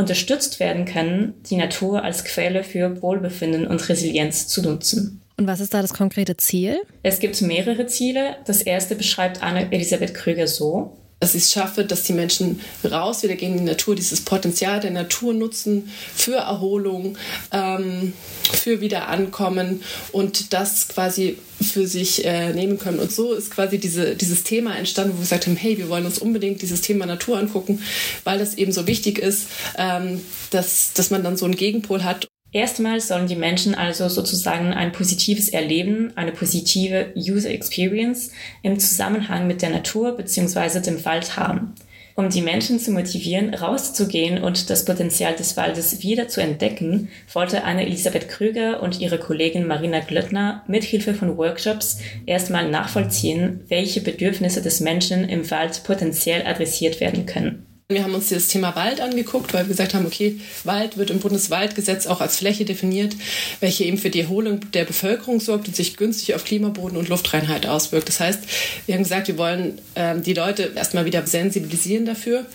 unterstützt 0.02 0.60
werden 0.60 0.86
können, 0.86 1.34
die 1.50 1.56
Natur 1.56 2.04
als 2.04 2.26
Quelle 2.26 2.64
für 2.64 3.02
Wohlbefinden 3.02 3.66
und 3.68 3.88
Resilienz 3.88 4.48
zu 4.48 4.62
nutzen. 4.62 5.22
Und 5.38 5.48
was 5.48 5.60
ist 5.60 5.74
da 5.74 5.82
das 5.82 5.94
konkrete 5.94 6.38
Ziel? 6.38 6.82
Es 7.02 7.20
gibt 7.20 7.42
mehrere 7.42 7.88
Ziele. 7.88 8.36
Das 8.46 8.62
erste 8.62 8.96
beschreibt 8.96 9.42
Anne-Elisabeth 9.42 10.14
Krüger 10.14 10.48
so 10.48 10.98
dass 11.22 11.36
ich 11.36 11.44
es 11.44 11.52
schaffe, 11.52 11.86
dass 11.86 12.04
die 12.04 12.14
Menschen 12.14 12.60
raus 12.84 13.24
wieder 13.24 13.36
gehen 13.36 13.54
in 13.54 13.60
die 13.60 13.72
Natur, 13.72 13.96
dieses 13.96 14.22
Potenzial 14.22 14.80
der 14.80 14.92
Natur 14.92 15.34
nutzen 15.34 15.90
für 16.16 16.36
Erholung, 16.36 17.16
ähm, 17.52 18.14
für 18.52 18.82
Wiederankommen 18.82 19.84
und 20.12 20.52
das 20.52 20.88
quasi 20.88 21.38
für 21.62 21.86
sich 21.86 22.26
äh, 22.26 22.54
nehmen 22.54 22.80
können. 22.80 22.98
Und 22.98 23.12
so 23.12 23.34
ist 23.34 23.52
quasi 23.52 23.78
diese, 23.78 24.16
dieses 24.16 24.44
Thema 24.44 24.76
entstanden, 24.76 25.14
wo 25.14 25.18
wir 25.18 25.22
gesagt 25.22 25.46
haben, 25.46 25.56
hey, 25.56 25.78
wir 25.78 25.90
wollen 25.90 26.08
uns 26.08 26.18
unbedingt 26.18 26.64
dieses 26.64 26.82
Thema 26.82 27.06
Natur 27.06 27.38
angucken, 27.38 27.84
weil 28.24 28.40
das 28.40 28.56
eben 28.56 28.72
so 28.72 28.88
wichtig 28.88 29.20
ist, 29.20 29.46
ähm, 29.78 30.22
dass, 30.50 30.94
dass 30.94 31.12
man 31.12 31.24
dann 31.24 31.38
so 31.38 31.46
einen 31.46 31.56
Gegenpol 31.56 32.04
hat 32.04 32.28
Erstmal 32.54 33.00
sollen 33.00 33.28
die 33.28 33.38
Menschen 33.38 33.76
also 33.76 34.10
sozusagen 34.10 34.74
ein 34.74 34.92
positives 34.92 35.48
Erleben, 35.50 36.12
eine 36.18 36.34
positive 36.34 37.14
User 37.16 37.50
Experience 37.50 38.32
im 38.62 38.78
Zusammenhang 38.78 39.48
mit 39.48 39.62
der 39.62 39.70
Natur 39.70 40.18
bzw. 40.18 40.82
dem 40.82 41.06
Wald 41.06 41.38
haben. 41.38 41.74
Um 42.16 42.30
die 42.30 42.42
Menschen 42.42 42.78
zu 42.78 42.92
motivieren, 42.92 43.54
rauszugehen 43.54 44.44
und 44.44 44.70
das 44.70 44.84
Potenzial 44.84 45.34
des 45.34 45.56
Waldes 45.56 46.04
wieder 46.04 46.28
zu 46.28 46.42
entdecken, 46.42 47.08
wollte 47.32 47.64
Anne-Elisabeth 47.64 48.28
Krüger 48.28 48.84
und 48.84 49.00
ihre 49.00 49.18
Kollegin 49.18 49.66
Marina 49.66 50.02
Glöttner 50.02 50.64
mithilfe 50.68 51.14
von 51.14 51.38
Workshops 51.38 52.00
erstmal 52.26 52.70
nachvollziehen, 52.70 53.62
welche 53.70 54.02
Bedürfnisse 54.02 54.62
des 54.62 54.82
Menschen 54.82 55.28
im 55.30 55.50
Wald 55.50 55.84
potenziell 55.86 56.46
adressiert 56.46 57.00
werden 57.00 57.26
können. 57.26 57.71
Wir 57.94 58.04
haben 58.04 58.16
uns 58.16 58.30
das 58.30 58.48
Thema 58.48 58.76
Wald 58.76 59.02
angeguckt, 59.02 59.54
weil 59.54 59.66
wir 59.66 59.70
gesagt 59.70 59.94
haben, 59.94 60.06
okay, 60.06 60.40
Wald 60.64 60.98
wird 60.98 61.10
im 61.10 61.20
Bundeswaldgesetz 61.20 62.08
auch 62.08 62.22
als 62.22 62.38
Fläche 62.38 62.66
definiert, 62.66 63.16
welche 63.60 63.84
eben 63.84 63.98
für 63.98 64.10
die 64.10 64.22
Erholung 64.22 64.72
der 64.72 64.86
Bevölkerung 64.86 65.40
sorgt 65.40 65.68
und 65.68 65.76
sich 65.76 65.98
günstig 65.98 66.36
auf 66.36 66.46
Klimaboden 66.46 66.98
und 66.98 67.10
Luftreinheit 67.10 67.66
auswirkt. 67.66 68.08
Das 68.08 68.20
heißt, 68.20 68.40
wir 68.86 68.96
haben 68.96 69.04
gesagt, 69.04 69.28
wir 69.28 69.38
wollen 69.38 69.80
ähm, 69.96 70.24
die 70.24 70.34
Leute 70.34 70.72
erstmal 70.76 71.06
wieder 71.06 71.26
sensibilisieren 71.28 72.06
dafür, 72.06 72.46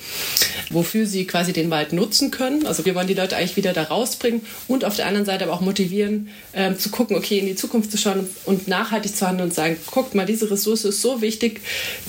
wofür 0.70 1.06
sie 1.06 1.26
quasi 1.26 1.52
den 1.52 1.70
Wald 1.70 1.92
nutzen 1.92 2.30
können. 2.30 2.66
Also 2.66 2.84
wir 2.84 2.94
wollen 2.94 3.06
die 3.06 3.14
Leute 3.14 3.36
eigentlich 3.36 3.56
wieder 3.56 3.72
da 3.72 3.84
rausbringen 3.84 4.42
und 4.68 4.84
auf 4.84 4.96
der 4.96 5.06
anderen 5.06 5.26
Seite 5.26 5.44
aber 5.44 5.52
auch 5.52 5.60
motivieren, 5.60 6.28
ähm, 6.54 6.78
zu 6.78 6.90
gucken, 6.90 7.16
okay, 7.16 7.38
in 7.38 7.46
die 7.46 7.54
Zukunft 7.54 7.90
zu 7.90 7.98
schauen 7.98 8.28
und 8.44 8.68
nachhaltig 8.68 9.16
zu 9.16 9.26
handeln 9.26 9.48
und 9.48 9.54
sagen, 9.54 9.76
guckt 9.90 10.14
mal, 10.14 10.26
diese 10.26 10.50
Ressource 10.50 10.84
ist 10.84 11.02
so 11.02 11.20
wichtig, 11.20 11.60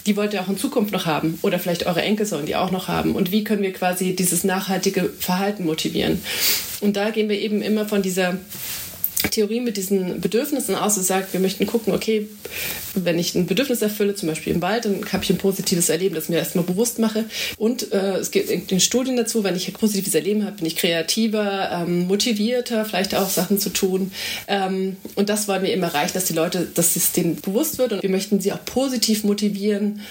die 0.05 0.15
wollt 0.15 0.33
ihr 0.33 0.41
auch 0.41 0.49
in 0.49 0.57
Zukunft 0.57 0.91
noch 0.91 1.05
haben 1.05 1.39
oder 1.41 1.59
vielleicht 1.59 1.85
eure 1.85 2.01
Enkel 2.01 2.25
sollen 2.25 2.45
die 2.45 2.55
auch 2.55 2.71
noch 2.71 2.87
haben 2.87 3.15
und 3.15 3.31
wie 3.31 3.43
können 3.43 3.61
wir 3.61 3.73
quasi 3.73 4.15
dieses 4.15 4.43
nachhaltige 4.43 5.09
Verhalten 5.19 5.65
motivieren. 5.65 6.21
Und 6.79 6.95
da 6.95 7.09
gehen 7.09 7.29
wir 7.29 7.39
eben 7.39 7.61
immer 7.61 7.87
von 7.87 8.01
dieser 8.01 8.37
Theorie 9.31 9.61
mit 9.61 9.77
diesen 9.77 10.21
Bedürfnissen 10.21 10.75
aus 10.75 10.97
und 10.97 11.03
sagt, 11.03 11.33
wir 11.33 11.39
möchten 11.39 11.65
gucken, 11.65 11.93
okay, 11.93 12.27
wenn 12.93 13.17
ich 13.17 13.35
ein 13.35 13.47
Bedürfnis 13.47 13.81
erfülle, 13.81 14.15
zum 14.15 14.29
Beispiel 14.29 14.53
im 14.53 14.61
Wald, 14.61 14.85
dann 14.85 15.01
habe 15.11 15.23
ich 15.23 15.29
ein 15.29 15.37
positives 15.37 15.89
Erleben, 15.89 16.15
das 16.15 16.25
ich 16.25 16.29
mir 16.29 16.37
erstmal 16.37 16.63
bewusst 16.63 16.99
mache. 16.99 17.25
Und 17.57 17.91
äh, 17.91 18.17
es 18.17 18.31
gibt 18.31 18.71
den 18.71 18.79
Studien 18.79 19.17
dazu, 19.17 19.43
wenn 19.43 19.55
ich 19.55 19.67
ein 19.67 19.73
positives 19.73 20.13
Erleben 20.13 20.45
habe, 20.45 20.57
bin 20.57 20.65
ich 20.65 20.75
kreativer, 20.75 21.71
ähm, 21.71 22.07
motivierter, 22.07 22.85
vielleicht 22.85 23.15
auch 23.15 23.29
Sachen 23.29 23.59
zu 23.59 23.69
tun. 23.71 24.11
Ähm, 24.47 24.97
und 25.15 25.29
das 25.29 25.47
wollen 25.47 25.63
wir 25.63 25.71
eben 25.71 25.83
erreichen, 25.83 26.13
dass 26.13 26.25
die 26.25 26.33
Leute, 26.33 26.67
dass 26.73 26.95
es 26.95 27.11
denen 27.11 27.41
bewusst 27.41 27.77
wird 27.77 27.93
und 27.93 28.03
wir 28.03 28.09
möchten 28.09 28.39
sie 28.39 28.53
auch 28.53 28.63
positiv 28.65 29.23
motivieren, 29.23 30.01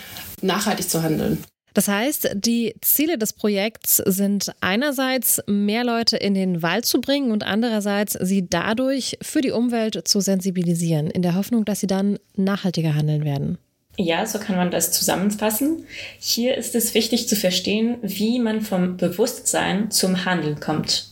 nachhaltig 0.43 0.89
zu 0.89 1.03
handeln. 1.03 1.39
Das 1.77 1.89
heißt, 1.89 2.31
die 2.33 2.75
Ziele 2.81 3.19
des 3.19 3.35
Projekts 3.35 3.99
sind 3.99 4.51
einerseits 4.63 5.43
mehr 5.47 5.85
Leute 5.85 6.17
in 6.17 6.33
den 6.33 6.63
Wald 6.63 6.87
zu 6.87 7.03
bringen 7.03 7.31
und 7.31 7.45
andererseits 7.45 8.15
sie 8.15 8.49
dadurch 8.49 9.19
für 9.21 9.43
die 9.43 9.51
Umwelt 9.51 10.09
zu 10.09 10.23
sensibilisieren, 10.23 11.11
in 11.11 11.21
der 11.21 11.35
Hoffnung, 11.35 11.67
dass 11.67 11.81
sie 11.81 11.87
dann 11.87 12.19
nachhaltiger 12.35 12.95
handeln 12.95 13.27
werden. 13.27 13.59
Ja, 13.99 14.25
so 14.25 14.39
kann 14.39 14.57
man 14.57 14.71
das 14.71 14.91
zusammenfassen. 14.91 15.85
Hier 16.19 16.57
ist 16.57 16.75
es 16.75 16.95
wichtig 16.95 17.29
zu 17.29 17.37
verstehen, 17.37 17.99
wie 18.01 18.39
man 18.39 18.63
vom 18.63 18.97
Bewusstsein 18.97 19.91
zum 19.91 20.25
Handeln 20.25 20.59
kommt. 20.61 21.11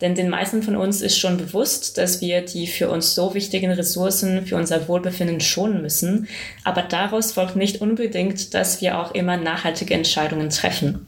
Denn 0.00 0.14
den 0.14 0.30
meisten 0.30 0.62
von 0.62 0.76
uns 0.76 1.02
ist 1.02 1.18
schon 1.18 1.36
bewusst, 1.36 1.98
dass 1.98 2.20
wir 2.20 2.40
die 2.42 2.66
für 2.66 2.88
uns 2.88 3.14
so 3.14 3.34
wichtigen 3.34 3.70
Ressourcen 3.70 4.46
für 4.46 4.56
unser 4.56 4.88
Wohlbefinden 4.88 5.40
schonen 5.40 5.82
müssen. 5.82 6.26
Aber 6.64 6.82
daraus 6.82 7.32
folgt 7.32 7.56
nicht 7.56 7.80
unbedingt, 7.80 8.54
dass 8.54 8.80
wir 8.80 8.98
auch 8.98 9.14
immer 9.14 9.36
nachhaltige 9.36 9.94
Entscheidungen 9.94 10.48
treffen. 10.48 11.06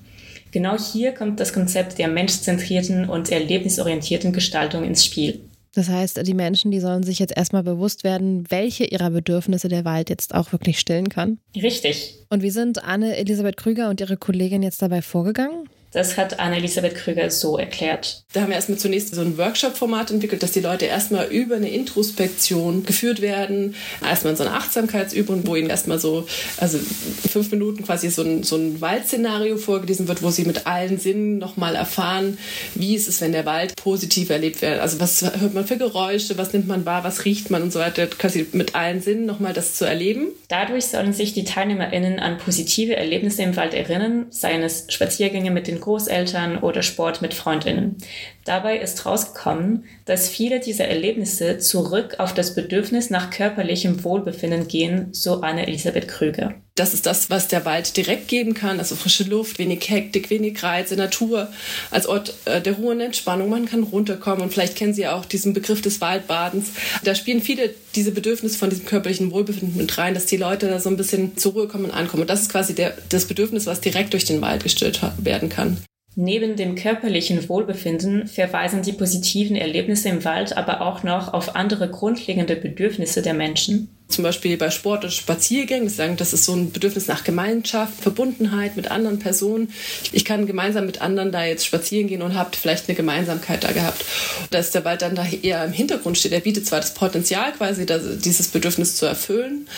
Genau 0.51 0.77
hier 0.77 1.13
kommt 1.13 1.41
das 1.41 1.55
Konzept 1.55 1.99
der 1.99 2.09
menschzentrierten 2.09 3.09
und 3.09 3.33
erlebnisorientierten 3.33 4.35
Gestaltung 4.35 4.85
ins 4.85 5.05
Spiel. 5.05 5.41
Das 5.75 5.89
heißt, 5.89 6.27
die 6.27 6.35
Menschen, 6.35 6.71
die 6.71 6.81
sollen 6.81 7.03
sich 7.03 7.19
jetzt 7.19 7.35
erstmal 7.35 7.63
bewusst 7.63 8.05
werden, 8.05 8.45
welche 8.51 8.85
ihrer 8.85 9.09
Bedürfnisse 9.09 9.69
der 9.69 9.87
Wald 9.87 10.11
jetzt 10.11 10.35
auch 10.35 10.53
wirklich 10.53 10.79
stillen 10.79 11.09
kann. 11.09 11.39
Richtig. 11.57 12.19
Und 12.29 12.43
wie 12.43 12.51
sind 12.51 12.85
Anne 12.85 13.17
Elisabeth 13.17 13.57
Krüger 13.57 13.89
und 13.89 13.99
ihre 14.01 14.19
Kollegin 14.19 14.63
jetzt 14.63 14.83
dabei 14.83 15.01
vorgegangen? 15.01 15.69
Das 15.93 16.17
hat 16.17 16.41
Anne-Elisabeth 16.41 16.95
Krüger 16.95 17.31
so 17.31 17.59
erklärt. 17.59 18.25
Da 18.33 18.41
haben 18.41 18.49
wir 18.49 18.57
erstmal 18.57 18.79
zunächst 18.79 19.15
so 19.15 19.21
ein 19.21 19.37
Workshop-Format 19.37 20.11
entwickelt, 20.11 20.43
dass 20.43 20.53
die 20.53 20.61
Leute 20.61 20.87
erstmal 20.87 21.27
über 21.27 21.57
eine 21.57 21.71
Introspektion 21.71 22.85
geführt 22.85 23.21
werden. 23.21 23.75
Erstmal 24.03 24.35
so 24.35 24.45
eine 24.45 24.55
Achtsamkeitsübung, 24.55 25.47
wo 25.47 25.55
ihnen 25.55 25.69
erstmal 25.69 25.99
so, 25.99 26.27
also 26.57 26.79
fünf 26.79 27.51
Minuten 27.51 27.85
quasi 27.85 28.09
so 28.09 28.23
ein, 28.23 28.43
so 28.43 28.57
ein 28.57 28.81
Waldszenario 28.81 29.59
vorgelesen 29.59 30.09
wird, 30.09 30.23
wo 30.23 30.31
sie 30.31 30.45
mit 30.45 30.67
allen 30.67 30.99
Sinnen 30.99 31.37
nochmal 31.37 31.75
erfahren, 31.75 32.39
wie 32.75 32.95
ist 32.95 33.09
es, 33.09 33.21
wenn 33.21 33.33
der 33.33 33.45
Wald 33.45 33.77
positiv 33.77 34.31
erlebt 34.31 34.63
wird. 34.63 34.81
Also 34.81 34.99
was 34.99 35.21
hört 35.23 35.53
man 35.53 35.67
für 35.67 35.77
Geräusche, 35.77 36.39
was 36.39 36.55
nimmt 36.55 36.69
man 36.69 36.87
wahr, 36.87 37.05
was 37.05 37.27
riecht 37.27 37.51
man 37.51 37.63
und 37.63 37.73
so 37.73 37.81
weiter. 37.81 38.07
Quasi 38.07 38.47
mit 38.53 38.75
allen 38.75 39.03
Sinnen 39.03 39.27
nochmal 39.27 39.53
das 39.53 39.75
zu 39.75 39.85
erleben. 39.85 40.29
Dadurch 40.49 40.87
sollen 40.87 41.13
sich 41.13 41.35
die 41.35 41.45
TeilnehmerInnen 41.45 42.19
an 42.19 42.39
positive 42.39 42.97
Erlebnisse 42.97 43.43
im 43.43 43.57
Wald 43.57 43.75
erinnern, 43.75 44.27
seien 44.31 44.63
es 44.63 44.87
Spaziergänge 44.89 45.51
mit 45.51 45.67
den 45.67 45.82
Großeltern 45.83 46.59
oder 46.59 46.83
Sport 46.83 47.21
mit 47.21 47.35
Freundinnen. 47.35 47.99
Dabei 48.45 48.79
ist 48.79 49.05
rausgekommen, 49.05 49.85
dass 50.07 50.29
viele 50.29 50.61
dieser 50.61 50.87
Erlebnisse 50.89 51.59
zurück 51.59 52.17
auf 52.19 52.33
das 52.33 52.55
Bedürfnis 52.55 53.11
nach 53.11 53.31
körperlichem 53.31 54.03
Wohlbefinden 54.03 54.67
gehen, 54.67 55.09
so 55.13 55.43
Anne-Elisabeth 55.43 56.09
Krüger. 56.09 56.55
Das 56.75 56.95
ist 56.95 57.05
das, 57.05 57.29
was 57.29 57.49
der 57.49 57.67
Wald 57.67 57.99
direkt 57.99 58.29
geben 58.29 58.55
kann, 58.55 58.79
also 58.79 58.97
frische 58.97 59.25
Luft, 59.25 59.59
wenig 59.59 59.91
Hektik, 59.91 60.31
wenig 60.31 60.63
Reize, 60.63 60.97
Natur 60.97 61.49
als 61.91 62.07
Ort 62.07 62.35
äh, 62.47 62.63
der 62.63 62.75
Ruhe 62.75 62.93
und 62.93 63.01
Entspannung. 63.01 63.51
Man 63.51 63.67
kann 63.67 63.83
runterkommen 63.83 64.43
und 64.43 64.53
vielleicht 64.53 64.77
kennen 64.77 64.95
Sie 64.95 65.07
auch 65.07 65.27
diesen 65.27 65.53
Begriff 65.53 65.83
des 65.83 66.01
Waldbadens. 66.01 66.71
Da 67.05 67.15
spielen 67.15 67.43
viele 67.43 67.75
diese 67.95 68.13
Bedürfnisse 68.13 68.57
von 68.57 68.71
diesem 68.71 68.87
körperlichen 68.87 69.33
Wohlbefinden 69.33 69.77
mit 69.77 69.99
rein, 69.99 70.15
dass 70.15 70.25
die 70.25 70.39
Leute 70.39 70.69
da 70.69 70.81
so 70.81 70.89
ein 70.89 70.97
bisschen 70.97 71.37
zur 71.37 71.53
Ruhe 71.53 71.69
kommen 71.69 71.85
und 71.85 71.91
ankommen. 71.91 72.23
Und 72.23 72.31
das 72.31 72.41
ist 72.41 72.51
quasi 72.51 72.75
der, 72.75 72.97
das 73.11 73.27
Bedürfnis, 73.27 73.67
was 73.67 73.83
direkt 73.83 74.15
durch 74.15 74.25
den 74.25 74.41
Wald 74.41 74.63
gestillt 74.63 75.03
werden 75.19 75.51
kann. 75.51 75.77
Neben 76.15 76.57
dem 76.57 76.75
körperlichen 76.75 77.49
Wohlbefinden 77.49 78.27
verweisen 78.27 78.83
die 78.83 78.93
positiven 78.93 79.57
Erlebnisse 79.57 80.11
im 80.11 80.25
Wald 80.25 80.57
aber 80.57 80.83
auch 80.83 81.03
noch 81.03 81.33
auf 81.33 81.57
andere 81.57 81.89
grundlegende 81.91 82.55
Bedürfnisse 82.55 83.23
der 83.23 83.33
Menschen 83.33 83.89
zum 84.13 84.25
Beispiel 84.25 84.57
bei 84.57 84.71
Sport 84.71 85.05
oder 85.05 85.11
Spaziergängen, 85.11 85.89
sagen, 85.89 86.17
das 86.17 86.33
ist 86.33 86.45
so 86.45 86.55
ein 86.55 86.73
Bedürfnis 86.73 87.09
nach 87.09 87.25
Gemeinschaft, 87.25 88.01
Verbundenheit 88.01 88.77
mit 88.77 88.91
anderen 88.91 89.19
Personen. 89.19 89.73
Ich 90.13 90.25
kann 90.25 90.47
gemeinsam 90.47 90.87
mit 90.87 91.01
anderen 91.01 91.33
da 91.33 91.45
jetzt 91.45 91.67
spazieren 91.67 92.09
gehen 92.09 92.23
und 92.23 92.37
habt 92.37 92.57
vielleicht 92.57 92.89
eine 92.89 92.97
Gemeinsamkeit 92.97 93.65
da 93.65 93.73
gehabt. 93.73 94.05
Dass 94.51 94.71
der 94.71 94.85
Wald 94.85 95.03
dann 95.03 95.15
da 95.15 95.27
eher 95.27 95.65
im 95.65 95.73
Hintergrund 95.73 96.19
steht. 96.19 96.33
Er 96.33 96.41
bietet 96.41 96.67
zwar 96.67 96.81
das 96.81 96.95
Potenzial 96.95 97.53
quasi, 97.53 97.87
dieses 97.87 98.49
Bedürfnis 98.49 98.97
zu 98.97 99.07
erfüllen, 99.07 99.69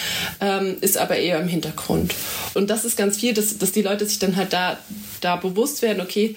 ähm, 0.41 0.77
ist 0.81 0.99
aber 0.99 1.17
eher 1.17 1.41
im 1.41 1.49
Hintergrund. 1.49 2.15
Und 2.55 2.71
das 2.71 2.85
ist 2.85 2.97
ganz 2.97 3.19
viel, 3.19 3.35
dass, 3.35 3.59
dass 3.59 3.73
die 3.73 3.83
Leute 3.83 4.07
sich 4.07 4.19
dann 4.19 4.37
halt 4.37 4.53
da, 4.53 4.79
da 5.21 5.37
bewusst 5.37 5.83
werden, 5.83 6.01
okay, 6.01 6.37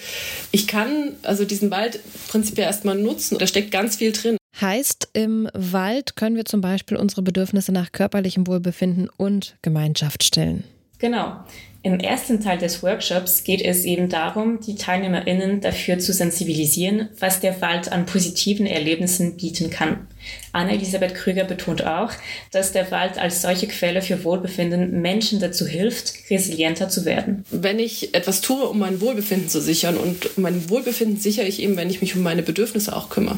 ich 0.52 0.68
kann 0.68 1.16
also 1.24 1.46
diesen 1.46 1.72
Wald 1.72 2.00
prinzipiell 2.28 2.68
erstmal 2.68 2.96
nutzen. 2.96 3.38
Da 3.38 3.48
steckt 3.48 3.72
ganz 3.72 3.98
viel 3.98 4.12
drin. 4.12 4.38
Heißt, 4.60 5.10
im 5.14 5.50
Wald 5.54 6.16
können 6.16 6.36
wir 6.36 6.46
zum 6.46 6.62
Beispiel 6.62 6.98
unsere 6.98 7.22
Bedürfnisse 7.22 7.72
nach 7.72 7.92
körperlichem 7.92 8.48
Wohlbefinden 8.48 9.10
und 9.18 9.56
Gemeinschaft 9.62 10.24
stellen. 10.24 10.64
Genau. 11.00 11.36
Im 11.84 12.00
ersten 12.00 12.42
Teil 12.42 12.58
des 12.58 12.82
Workshops 12.84 13.44
geht 13.44 13.62
es 13.62 13.86
eben 13.86 14.10
darum, 14.10 14.60
die 14.60 14.76
TeilnehmerInnen 14.76 15.62
dafür 15.62 16.00
zu 16.00 16.12
sensibilisieren, 16.12 17.08
was 17.20 17.40
der 17.40 17.62
Wald 17.62 17.92
an 17.92 18.06
positiven 18.06 18.66
Erlebnissen 18.66 19.38
bieten 19.38 19.70
kann. 19.70 20.08
Anna-Elisabeth 20.52 21.14
Krüger 21.14 21.46
betont 21.46 21.86
auch, 21.86 22.12
dass 22.52 22.74
der 22.74 22.92
Wald 22.92 23.18
als 23.18 23.44
solche 23.44 23.68
Quelle 23.68 24.02
für 24.02 24.24
Wohlbefinden 24.24 25.02
Menschen 25.02 25.40
dazu 25.40 25.66
hilft, 25.66 26.30
resilienter 26.30 26.90
zu 26.90 27.06
werden. 27.06 27.46
Wenn 27.52 27.80
ich 27.80 28.14
etwas 28.16 28.42
tue, 28.42 28.68
um 28.68 28.80
mein 28.80 29.00
Wohlbefinden 29.00 29.48
zu 29.48 29.62
sichern 29.62 29.96
und 29.96 30.38
mein 30.38 30.70
Wohlbefinden 30.70 31.18
sichere 31.18 31.46
ich 31.46 31.62
eben, 31.62 31.78
wenn 31.78 31.92
ich 31.92 32.02
mich 32.02 32.16
um 32.16 32.24
meine 32.24 32.42
Bedürfnisse 32.42 32.94
auch 32.96 33.10
kümmere. 33.10 33.38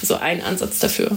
Also 0.00 0.16
ein 0.16 0.42
Ansatz 0.42 0.78
dafür. 0.78 1.16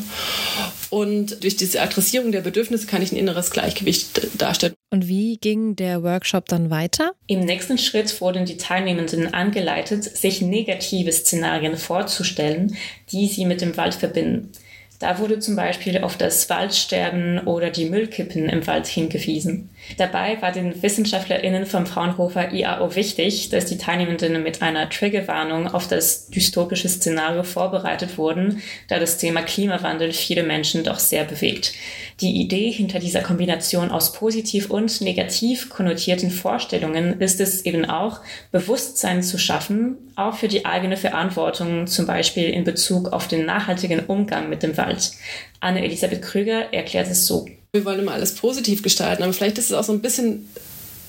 Und 0.89 1.43
durch 1.43 1.55
diese 1.57 1.81
Adressierung 1.81 2.31
der 2.31 2.41
Bedürfnisse 2.41 2.87
kann 2.87 3.01
ich 3.01 3.11
ein 3.11 3.17
inneres 3.17 3.51
Gleichgewicht 3.51 4.41
darstellen. 4.41 4.73
Und 4.89 5.07
wie 5.07 5.37
ging 5.37 5.75
der 5.75 6.03
Workshop 6.03 6.45
dann 6.47 6.69
weiter? 6.69 7.11
Im 7.27 7.41
nächsten 7.41 7.77
Schritt 7.77 8.21
wurden 8.21 8.45
die 8.45 8.57
Teilnehmenden 8.57 9.33
angeleitet, 9.33 10.03
sich 10.03 10.41
negative 10.41 11.11
Szenarien 11.11 11.75
vorzustellen, 11.75 12.77
die 13.11 13.27
sie 13.27 13.45
mit 13.45 13.61
dem 13.61 13.75
Wald 13.75 13.95
verbinden. 13.95 14.51
Da 14.99 15.19
wurde 15.19 15.37
zum 15.37 15.55
Beispiel 15.55 15.99
auf 15.99 16.17
das 16.17 16.49
Waldsterben 16.49 17.45
oder 17.45 17.69
die 17.69 17.85
Müllkippen 17.85 18.49
im 18.49 18.65
Wald 18.65 18.87
hingewiesen. 18.87 19.69
Dabei 19.97 20.41
war 20.41 20.51
den 20.51 20.81
WissenschaftlerInnen 20.81 21.67
vom 21.67 21.85
Fraunhofer 21.85 22.51
IAO 22.51 22.95
wichtig, 22.95 23.49
dass 23.49 23.65
die 23.65 23.77
Teilnehmenden 23.77 24.41
mit 24.41 24.63
einer 24.63 24.89
Triggerwarnung 24.89 25.67
auf 25.67 25.87
das 25.87 26.29
dystopische 26.29 26.89
Szenario 26.89 27.43
vorbereitet 27.43 28.17
wurden, 28.17 28.63
da 28.87 28.97
das 28.97 29.19
Thema 29.19 29.43
Klimawandel 29.43 30.13
viele 30.13 30.41
Menschen 30.41 30.83
doch 30.83 30.97
sehr 30.97 31.25
bewegt. 31.25 31.73
Die 32.19 32.41
Idee 32.41 32.71
hinter 32.71 32.97
dieser 32.97 33.21
Kombination 33.21 33.91
aus 33.91 34.11
positiv 34.11 34.71
und 34.71 35.01
negativ 35.01 35.69
konnotierten 35.69 36.31
Vorstellungen 36.31 37.21
ist 37.21 37.39
es 37.39 37.63
eben 37.63 37.85
auch, 37.85 38.21
Bewusstsein 38.51 39.21
zu 39.21 39.37
schaffen, 39.37 39.97
auch 40.15 40.35
für 40.35 40.47
die 40.47 40.65
eigene 40.65 40.97
Verantwortung, 40.97 41.85
zum 41.85 42.07
Beispiel 42.07 42.49
in 42.49 42.63
Bezug 42.63 43.13
auf 43.13 43.27
den 43.27 43.45
nachhaltigen 43.45 43.99
Umgang 44.07 44.49
mit 44.49 44.63
dem 44.63 44.75
Wald. 44.77 45.11
Anne-Elisabeth 45.59 46.23
Krüger 46.23 46.73
erklärt 46.73 47.07
es 47.07 47.27
so. 47.27 47.47
Wir 47.71 47.85
wollen 47.85 47.99
immer 47.99 48.13
alles 48.13 48.33
positiv 48.33 48.81
gestalten, 48.81 49.21
aber 49.21 49.33
vielleicht 49.33 49.59
ist 49.59 49.69
es 49.69 49.73
auch 49.73 49.83
so 49.83 49.93
ein 49.93 50.01
bisschen 50.01 50.49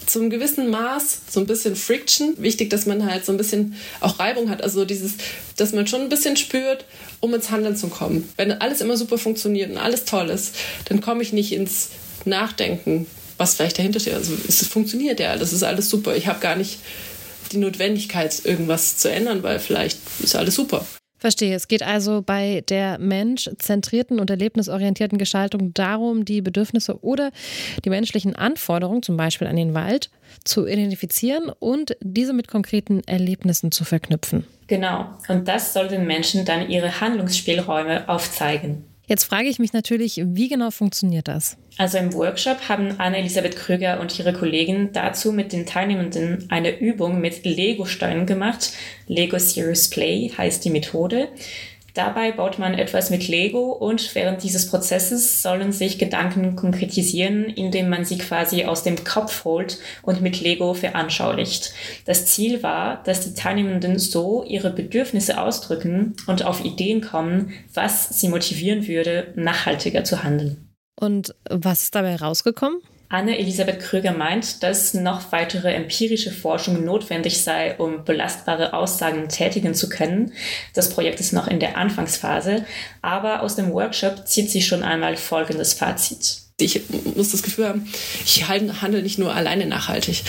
zum 0.09 0.31
gewissen 0.31 0.71
Maß 0.71 1.21
so 1.31 1.41
ein 1.41 1.47
bisschen 1.47 1.77
Friction. 1.77 2.35
Wichtig, 2.39 2.71
dass 2.71 2.87
man 2.87 3.05
halt 3.05 3.25
so 3.25 3.33
ein 3.33 3.39
bisschen 3.39 3.75
auch 4.01 4.19
Reibung 4.19 4.51
hat. 4.51 4.63
Also 4.63 4.85
dieses, 4.85 5.15
dass 5.57 5.73
man 5.73 5.87
schon 5.87 6.03
ein 6.03 6.09
bisschen 6.09 6.37
spürt, 6.37 6.85
um 7.21 7.35
ins 7.35 7.51
Handeln 7.51 7.77
zu 7.77 7.89
kommen. 7.89 8.29
Wenn 8.37 8.53
alles 8.53 8.81
immer 8.81 8.97
super 8.97 9.19
funktioniert 9.19 9.71
und 9.71 9.79
alles 9.79 10.05
toll 10.05 10.31
ist, 10.31 10.55
dann 10.87 11.01
komme 11.01 11.23
ich 11.23 11.33
nicht 11.33 11.53
ins 11.53 11.91
Nachdenken, 12.25 13.07
was 13.37 13.55
vielleicht 13.55 13.79
dahinter 13.79 14.01
steht. 14.01 14.15
Also 14.15 14.33
es 14.49 14.67
funktioniert 14.67 15.21
ja, 15.21 15.37
das 15.37 15.53
ist 15.53 15.63
alles 15.63 15.89
super. 15.91 16.17
Ich 16.17 16.27
habe 16.27 16.41
gar 16.41 16.57
nicht 16.57 16.79
die 17.53 17.59
Notwendigkeit, 17.59 18.45
irgendwas 18.45 18.97
zu 18.99 19.11
ändern, 19.11 19.43
weil 19.43 19.59
vielleicht 19.59 19.99
ist 20.23 20.37
alles 20.37 20.55
super. 20.55 20.87
Verstehe. 21.19 21.55
Es 21.55 21.67
geht 21.67 21.83
also 21.83 22.23
bei 22.23 22.63
der 22.69 22.99
menschzentrierten 22.99 24.21
und 24.21 24.31
erlebnisorientierten 24.31 25.19
Gestaltung 25.19 25.75
darum, 25.75 26.25
die 26.25 26.41
Bedürfnisse 26.41 27.03
oder 27.03 27.33
die 27.85 27.91
menschlichen 27.91 28.37
Anforderungen, 28.37 29.03
zum 29.03 29.17
Beispiel 29.17 29.49
an 29.49 29.57
den 29.57 29.75
Wald, 29.75 30.11
zu 30.45 30.67
identifizieren 30.67 31.51
und 31.59 31.97
diese 32.01 32.33
mit 32.33 32.49
konkreten 32.49 33.03
Erlebnissen 33.07 33.73
zu 33.73 33.85
verknüpfen. 33.85 34.45
Genau. 34.69 35.07
Und 35.29 35.49
das 35.49 35.73
soll 35.73 35.89
den 35.89 36.07
Menschen 36.07 36.45
dann 36.45 36.71
ihre 36.71 37.01
Handlungsspielräume 37.01 38.09
aufzeigen. 38.09 38.85
Jetzt 39.09 39.25
frage 39.25 39.49
ich 39.49 39.59
mich 39.59 39.73
natürlich, 39.73 40.21
wie 40.23 40.49
genau 40.49 40.71
funktioniert 40.71 41.29
das? 41.29 41.57
Also 41.79 41.97
im 41.97 42.13
Workshop 42.13 42.69
haben 42.69 43.01
Anne-Elisabeth 43.01 43.57
Krüger 43.57 44.01
und 44.01 44.19
ihre 44.19 44.35
Kollegen 44.35 44.91
dazu 44.93 45.33
mit 45.33 45.55
den 45.55 45.65
Teilnehmenden 45.65 46.45
eine 46.51 46.79
Übung 46.79 47.19
mit 47.19 47.47
Lego-Steinen 47.47 48.27
gemacht. 48.27 48.73
Lego 49.07 49.39
Serious 49.39 49.89
Play 49.89 50.31
heißt 50.37 50.63
die 50.63 50.71
Methode. 50.71 51.29
Dabei 51.99 52.31
baut 52.31 52.61
man 52.61 52.75
etwas 52.75 53.11
mit 53.11 53.27
Lego 53.27 53.73
und 53.73 54.15
während 54.15 54.45
dieses 54.45 54.69
Prozesses 54.69 55.43
sollen 55.43 55.73
sich 55.73 55.99
Gedanken 55.99 56.55
konkretisieren, 56.55 57.47
indem 57.47 57.89
man 57.89 58.05
sie 58.05 58.19
quasi 58.19 58.67
aus 58.67 58.85
dem 58.85 59.03
Kopf 59.03 59.45
holt 59.45 59.79
und 60.03 60.21
mit 60.21 60.41
Lego 60.41 60.75
veranschaulicht. 60.75 61.73
Das 62.05 62.27
Ziel 62.27 62.63
war, 62.63 63.03
dass 63.03 63.23
die 63.23 63.35
Teilnehmenden 63.35 63.99
so 63.99 64.45
ihre 64.45 64.71
Bedürfnisse 64.71 65.43
ausdrücken 65.43 66.15
und 66.29 66.45
auf 66.45 66.65
Ideen 66.65 67.01
kommen, 67.01 67.51
was 67.75 68.21
sie 68.21 68.29
motivieren 68.29 68.87
würde, 68.87 69.33
nachhaltiger 69.35 70.05
zu 70.05 70.23
handeln. 70.23 70.69
Und 71.01 71.35
was 71.51 71.83
ist 71.83 71.97
dabei 71.97 72.15
rausgekommen? 72.15 72.79
Anne-Elisabeth 73.11 73.81
Krüger 73.81 74.13
meint, 74.13 74.63
dass 74.63 74.93
noch 74.93 75.33
weitere 75.33 75.73
empirische 75.73 76.31
Forschung 76.31 76.85
notwendig 76.85 77.43
sei, 77.43 77.75
um 77.77 78.05
belastbare 78.05 78.75
Aussagen 78.75 79.29
tätigen 79.29 79.75
zu 79.75 79.89
können. 79.89 80.33
Das 80.75 80.91
Projekt 80.91 81.19
ist 81.21 81.33
noch 81.33 81.47
in 81.47 81.59
der 81.59 81.79
Anfangsphase, 81.79 82.67
aber 83.01 83.43
aus 83.43 83.57
dem 83.57 83.73
Workshop 83.73 84.27
zieht 84.29 84.51
sie 84.51 84.63
schon 84.63 84.83
einmal 84.83 85.17
folgendes 85.17 85.73
Fazit. 85.73 86.43
Ich 86.61 86.81
muss 87.15 87.31
das 87.31 87.45
Gefühl 87.45 87.69
haben, 87.69 87.89
ich 88.25 88.49
handle 88.49 89.01
nicht 89.01 89.17
nur 89.17 89.33
alleine 89.33 89.65
nachhaltig. 89.65 90.25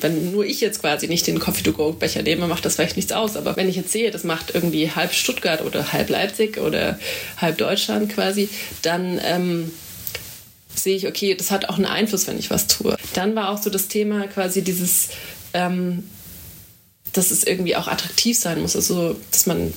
Wenn 0.00 0.32
nur 0.32 0.46
ich 0.46 0.62
jetzt 0.62 0.80
quasi 0.80 1.08
nicht 1.08 1.26
den 1.26 1.38
Coffee-to-go-Becher 1.38 2.22
nehme, 2.22 2.46
macht 2.46 2.64
das 2.64 2.76
vielleicht 2.76 2.96
nichts 2.96 3.12
aus. 3.12 3.36
Aber 3.36 3.54
wenn 3.56 3.68
ich 3.68 3.76
jetzt 3.76 3.92
sehe, 3.92 4.10
das 4.10 4.24
macht 4.24 4.54
irgendwie 4.54 4.90
halb 4.90 5.12
Stuttgart 5.12 5.62
oder 5.62 5.92
halb 5.92 6.08
Leipzig 6.08 6.56
oder 6.56 6.98
halb 7.36 7.58
Deutschland 7.58 8.08
quasi, 8.08 8.48
dann 8.80 9.20
ähm, 9.22 9.72
sehe 10.74 10.96
ich, 10.96 11.06
okay, 11.06 11.34
das 11.34 11.50
hat 11.50 11.68
auch 11.68 11.76
einen 11.76 11.86
Einfluss, 11.86 12.26
wenn 12.26 12.38
ich 12.38 12.50
was 12.50 12.66
tue. 12.66 12.96
Dann 13.14 13.34
war 13.34 13.50
auch 13.50 13.62
so 13.62 13.70
das 13.70 13.88
Thema 13.88 14.26
quasi 14.26 14.62
dieses, 14.62 15.08
ähm, 15.52 16.04
dass 17.12 17.30
es 17.30 17.44
irgendwie 17.44 17.76
auch 17.76 17.88
attraktiv 17.88 18.38
sein 18.38 18.60
muss, 18.60 18.76
also 18.76 19.16
dass 19.30 19.46
man 19.46 19.72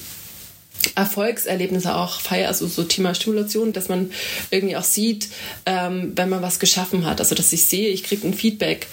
Erfolgserlebnisse 0.96 1.96
auch 1.96 2.20
feiert, 2.22 2.48
also 2.48 2.68
so 2.68 2.84
Thema 2.84 3.14
Stimulation, 3.14 3.74
dass 3.74 3.90
man 3.90 4.12
irgendwie 4.52 4.76
auch 4.78 4.84
sieht, 4.84 5.30
ähm, 5.66 6.14
wenn 6.16 6.30
man 6.30 6.42
was 6.42 6.60
geschaffen 6.60 7.06
hat. 7.06 7.20
Also 7.20 7.36
dass 7.36 7.52
ich 7.54 7.64
sehe, 7.66 7.90
ich 7.90 8.04
kriege 8.04 8.28
ein 8.28 8.34
Feedback. 8.34 8.88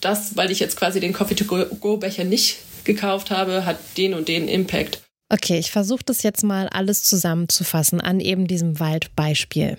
Das, 0.00 0.36
weil 0.36 0.50
ich 0.50 0.60
jetzt 0.60 0.76
quasi 0.76 1.00
den 1.00 1.12
Coffee-to-Go-Becher 1.12 2.24
nicht 2.24 2.58
gekauft 2.84 3.30
habe, 3.30 3.64
hat 3.64 3.78
den 3.96 4.14
und 4.14 4.28
den 4.28 4.48
Impact. 4.48 5.00
Okay, 5.28 5.58
ich 5.58 5.70
versuche 5.70 6.04
das 6.04 6.22
jetzt 6.22 6.44
mal 6.44 6.68
alles 6.68 7.04
zusammenzufassen 7.04 8.00
an 8.00 8.20
eben 8.20 8.46
diesem 8.46 8.80
Waldbeispiel. 8.80 9.78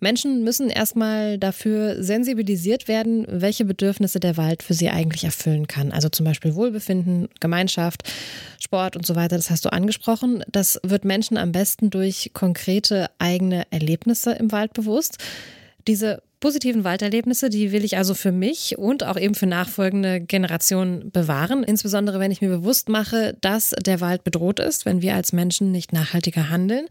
Menschen 0.00 0.44
müssen 0.44 0.70
erstmal 0.70 1.38
dafür 1.38 2.02
sensibilisiert 2.02 2.86
werden, 2.86 3.26
welche 3.28 3.64
Bedürfnisse 3.64 4.20
der 4.20 4.36
Wald 4.36 4.62
für 4.62 4.74
sie 4.74 4.90
eigentlich 4.90 5.24
erfüllen 5.24 5.66
kann. 5.66 5.90
Also 5.90 6.08
zum 6.08 6.24
Beispiel 6.24 6.54
Wohlbefinden, 6.54 7.28
Gemeinschaft, 7.40 8.02
Sport 8.60 8.96
und 8.96 9.04
so 9.04 9.16
weiter. 9.16 9.36
Das 9.36 9.50
hast 9.50 9.64
du 9.64 9.72
angesprochen. 9.72 10.44
Das 10.50 10.80
wird 10.84 11.04
Menschen 11.04 11.36
am 11.36 11.52
besten 11.52 11.90
durch 11.90 12.30
konkrete 12.32 13.10
eigene 13.18 13.64
Erlebnisse 13.70 14.32
im 14.32 14.52
Wald 14.52 14.72
bewusst. 14.72 15.18
Diese 15.88 16.22
positiven 16.40 16.84
Walderlebnisse, 16.84 17.50
die 17.50 17.72
will 17.72 17.84
ich 17.84 17.96
also 17.96 18.14
für 18.14 18.30
mich 18.32 18.78
und 18.78 19.02
auch 19.02 19.18
eben 19.18 19.34
für 19.34 19.46
nachfolgende 19.46 20.20
Generationen 20.20 21.10
bewahren. 21.10 21.64
Insbesondere 21.64 22.20
wenn 22.20 22.30
ich 22.30 22.40
mir 22.40 22.48
bewusst 22.48 22.88
mache, 22.88 23.36
dass 23.40 23.70
der 23.70 24.00
Wald 24.00 24.22
bedroht 24.24 24.60
ist, 24.60 24.86
wenn 24.86 25.02
wir 25.02 25.14
als 25.14 25.32
Menschen 25.32 25.72
nicht 25.72 25.92
nachhaltiger 25.92 26.50
handeln. 26.50 26.86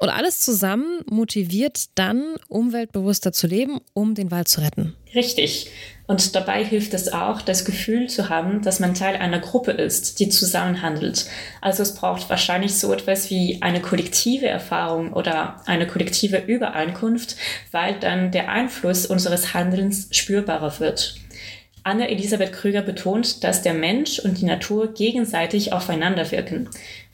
Und 0.00 0.08
alles 0.08 0.40
zusammen 0.40 1.02
motiviert 1.10 1.90
dann, 1.94 2.36
umweltbewusster 2.48 3.32
zu 3.32 3.46
leben, 3.46 3.80
um 3.92 4.14
den 4.14 4.30
Wald 4.30 4.48
zu 4.48 4.62
retten. 4.62 4.96
Richtig. 5.14 5.70
Und 6.06 6.34
dabei 6.34 6.64
hilft 6.64 6.94
es 6.94 7.12
auch, 7.12 7.42
das 7.42 7.66
Gefühl 7.66 8.08
zu 8.08 8.30
haben, 8.30 8.62
dass 8.62 8.80
man 8.80 8.94
Teil 8.94 9.16
einer 9.16 9.40
Gruppe 9.40 9.72
ist, 9.72 10.18
die 10.18 10.30
zusammen 10.30 10.80
handelt. 10.80 11.26
Also 11.60 11.82
es 11.82 11.94
braucht 11.94 12.30
wahrscheinlich 12.30 12.78
so 12.78 12.90
etwas 12.94 13.28
wie 13.28 13.60
eine 13.60 13.82
kollektive 13.82 14.48
Erfahrung 14.48 15.12
oder 15.12 15.60
eine 15.66 15.86
kollektive 15.86 16.38
Übereinkunft, 16.38 17.36
weil 17.70 18.00
dann 18.00 18.30
der 18.32 18.48
Einfluss 18.48 19.04
unseres 19.04 19.52
Handelns 19.52 20.08
spürbarer 20.12 20.80
wird. 20.80 21.16
Anne-Elisabeth 21.82 22.54
Krüger 22.54 22.80
betont, 22.80 23.44
dass 23.44 23.60
der 23.60 23.74
Mensch 23.74 24.18
und 24.18 24.40
die 24.40 24.46
Natur 24.46 24.94
gegenseitig 24.94 25.74
aufeinander 25.74 26.30
wirken. 26.30 26.70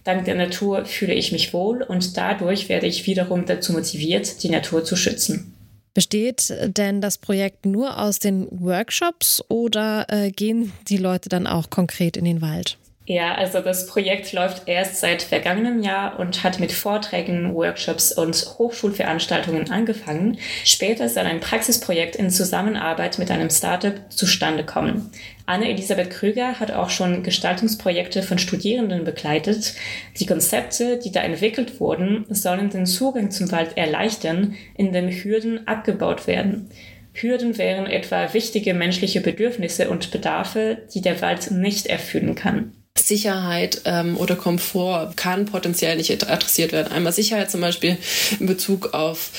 Dank 0.07 0.25
der 0.25 0.37
Natur 0.37 0.85
fühle 0.85 1.14
ich 1.14 1.33
mich 1.33 1.53
wohl 1.53 1.83
und 1.83 2.16
dadurch 2.16 2.69
werde 2.69 2.87
ich 2.87 3.07
wiederum 3.07 3.45
dazu 3.45 3.73
motiviert, 3.73 4.42
die 4.45 4.51
Natur 4.51 4.85
zu 4.85 4.95
schützen. 4.95 5.53
Besteht 5.95 6.55
denn 6.64 7.01
das 7.01 7.19
Projekt 7.19 7.66
nur 7.66 7.99
aus 7.99 8.21
den 8.21 8.47
Workshops 8.51 9.42
oder 9.49 10.07
äh, 10.09 10.31
gehen 10.31 10.73
die 10.88 10.99
Leute 10.99 11.29
dann 11.29 11.47
auch 11.47 11.71
konkret 11.71 12.16
in 12.16 12.25
den 12.25 12.40
Wald? 12.40 12.79
Ja, 13.09 13.37
also 13.37 13.61
das 13.61 13.87
Projekt 13.87 14.33
läuft 14.33 14.66
erst 14.66 14.97
seit 14.97 15.23
vergangenem 15.23 15.81
Jahr 15.81 16.19
und 16.19 16.42
hat 16.42 16.59
mit 16.59 16.73
Vorträgen, 16.73 17.55
Workshops 17.55 18.11
und 18.11 18.35
Hochschulveranstaltungen 18.59 19.71
angefangen. 19.71 20.38
Später 20.64 21.09
soll 21.09 21.23
ein 21.23 21.38
Praxisprojekt 21.38 22.16
in 22.16 22.31
Zusammenarbeit 22.31 23.21
mit 23.21 23.31
einem 23.31 23.49
Startup 23.49 23.95
zustande 24.09 24.64
kommen. 24.64 25.09
Anne-Elisabeth 25.47 26.11
Krüger 26.11 26.59
hat 26.59 26.73
auch 26.73 26.90
schon 26.90 27.23
Gestaltungsprojekte 27.23 28.25
von 28.25 28.38
Studierenden 28.38 29.05
begleitet. 29.05 29.75
Die 30.19 30.27
Konzepte, 30.27 30.99
die 30.99 31.12
da 31.12 31.21
entwickelt 31.21 31.79
wurden, 31.79 32.25
sollen 32.29 32.71
den 32.71 32.87
Zugang 32.87 33.31
zum 33.31 33.53
Wald 33.53 33.77
erleichtern, 33.77 34.57
indem 34.77 35.11
Hürden 35.11 35.69
abgebaut 35.69 36.27
werden. 36.27 36.71
Hürden 37.12 37.57
wären 37.57 37.87
etwa 37.87 38.35
wichtige 38.35 38.75
menschliche 38.75 39.21
Bedürfnisse 39.21 39.90
und 39.90 40.11
Bedarfe, 40.11 40.79
die 40.92 41.03
der 41.03 41.23
Wald 41.23 41.53
nicht 41.53 41.87
erfüllen 41.87 42.35
kann. 42.35 42.73
Sicherheit 42.99 43.83
ähm, 43.85 44.17
oder 44.17 44.37
Komfort 44.37 45.13
kann 45.17 45.47
potenziell 45.47 45.97
nicht 45.97 46.11
adressiert 46.31 46.73
werden. 46.73 46.93
Einmal 46.93 47.13
Sicherheit 47.13 47.51
zum 47.51 47.61
Beispiel 47.61 47.97
in 48.41 48.47
Bezug 48.47 48.95
auf 48.95 49.31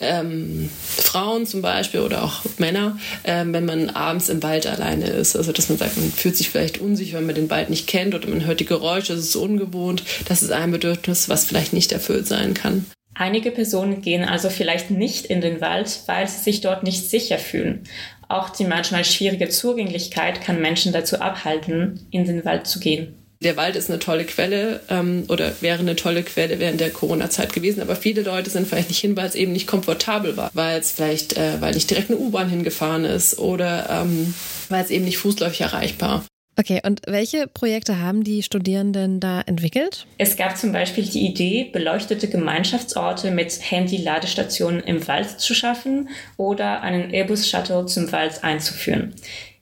ähm, 0.00 0.70
Frauen 0.96 1.46
zum 1.46 1.62
Beispiel 1.62 2.00
oder 2.00 2.22
auch 2.22 2.42
Männer, 2.58 2.98
ähm, 3.24 3.52
wenn 3.52 3.64
man 3.64 3.90
abends 3.90 4.28
im 4.28 4.42
Wald 4.42 4.66
alleine 4.66 5.06
ist. 5.06 5.36
Also 5.36 5.52
dass 5.52 5.68
man 5.68 5.78
sagt, 5.78 5.96
man 5.96 6.12
fühlt 6.12 6.36
sich 6.36 6.50
vielleicht 6.50 6.78
unsicher, 6.78 7.18
wenn 7.18 7.26
man 7.26 7.34
den 7.34 7.50
Wald 7.50 7.70
nicht 7.70 7.86
kennt 7.86 8.14
oder 8.14 8.28
man 8.28 8.44
hört 8.44 8.60
die 8.60 8.66
Geräusche, 8.66 9.14
das 9.14 9.24
ist 9.24 9.36
ungewohnt. 9.36 10.02
Das 10.28 10.42
ist 10.42 10.52
ein 10.52 10.70
Bedürfnis, 10.70 11.28
was 11.28 11.44
vielleicht 11.44 11.72
nicht 11.72 11.92
erfüllt 11.92 12.26
sein 12.26 12.54
kann. 12.54 12.86
Einige 13.18 13.50
Personen 13.50 14.02
gehen 14.02 14.24
also 14.24 14.50
vielleicht 14.50 14.90
nicht 14.90 15.24
in 15.26 15.40
den 15.40 15.62
Wald, 15.62 16.00
weil 16.04 16.28
sie 16.28 16.42
sich 16.42 16.60
dort 16.60 16.82
nicht 16.82 17.08
sicher 17.08 17.38
fühlen. 17.38 17.84
Auch 18.28 18.50
die 18.50 18.64
manchmal 18.64 19.04
schwierige 19.04 19.48
Zugänglichkeit 19.48 20.40
kann 20.42 20.60
Menschen 20.60 20.92
dazu 20.92 21.20
abhalten, 21.20 22.06
in 22.10 22.24
den 22.24 22.44
Wald 22.44 22.66
zu 22.66 22.80
gehen. 22.80 23.14
Der 23.42 23.56
Wald 23.56 23.76
ist 23.76 23.90
eine 23.90 23.98
tolle 23.98 24.24
Quelle 24.24 24.80
ähm, 24.88 25.24
oder 25.28 25.52
wäre 25.60 25.78
eine 25.78 25.94
tolle 25.94 26.22
Quelle 26.22 26.58
während 26.58 26.80
der 26.80 26.90
Corona-Zeit 26.90 27.52
gewesen, 27.52 27.82
aber 27.82 27.94
viele 27.94 28.22
Leute 28.22 28.48
sind 28.48 28.66
vielleicht 28.66 28.88
nicht 28.88 29.00
hin, 29.00 29.14
weil 29.14 29.28
es 29.28 29.34
eben 29.34 29.52
nicht 29.52 29.66
komfortabel 29.66 30.38
war, 30.38 30.50
weil 30.54 30.80
es 30.80 30.92
vielleicht, 30.92 31.36
äh, 31.36 31.60
weil 31.60 31.74
nicht 31.74 31.90
direkt 31.90 32.10
eine 32.10 32.18
U-Bahn 32.18 32.48
hingefahren 32.48 33.04
ist 33.04 33.38
oder 33.38 33.88
ähm, 33.90 34.34
weil 34.70 34.82
es 34.82 34.90
eben 34.90 35.04
nicht 35.04 35.18
fußläufig 35.18 35.60
erreichbar. 35.60 36.24
Okay, 36.58 36.80
und 36.82 37.02
welche 37.06 37.48
Projekte 37.48 38.00
haben 38.00 38.24
die 38.24 38.42
Studierenden 38.42 39.20
da 39.20 39.42
entwickelt? 39.42 40.06
Es 40.16 40.38
gab 40.38 40.56
zum 40.56 40.72
Beispiel 40.72 41.04
die 41.04 41.26
Idee, 41.26 41.68
beleuchtete 41.70 42.28
Gemeinschaftsorte 42.28 43.30
mit 43.30 43.58
Handy-Ladestationen 43.70 44.80
im 44.80 45.06
Wald 45.06 45.38
zu 45.38 45.54
schaffen 45.54 46.08
oder 46.38 46.80
einen 46.80 47.10
Airbus-Shuttle 47.12 47.84
zum 47.84 48.10
Wald 48.10 48.42
einzuführen. 48.42 49.14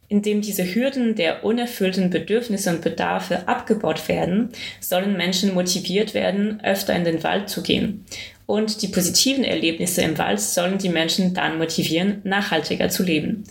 Indem 0.07 0.41
diese 0.41 0.73
Hürden 0.73 1.17
der 1.17 1.45
unerfüllten 1.45 2.11
Bedürfnisse 2.11 2.71
und 2.71 2.83
Bedarfe 2.83 3.49
abgebaut 3.49 4.07
werden, 4.09 4.51
sollen 4.79 5.17
Menschen 5.17 5.55
motiviert 5.55 6.15
werden, 6.15 6.61
öfter 6.63 6.95
in 6.95 7.03
den 7.03 7.25
Wald 7.25 7.49
zu 7.49 7.63
gehen. 7.63 8.05
Und 8.47 8.83
die 8.83 8.89
positiven 8.89 9.43
Erlebnisse 9.43 10.03
im 10.03 10.19
Wald 10.19 10.39
sollen 10.39 10.79
die 10.79 10.91
Menschen 10.91 11.35
dann 11.35 11.59
motivieren, 11.59 12.21
nachhaltiger 12.25 12.91
zu 12.91 13.03
leben. 13.03 13.45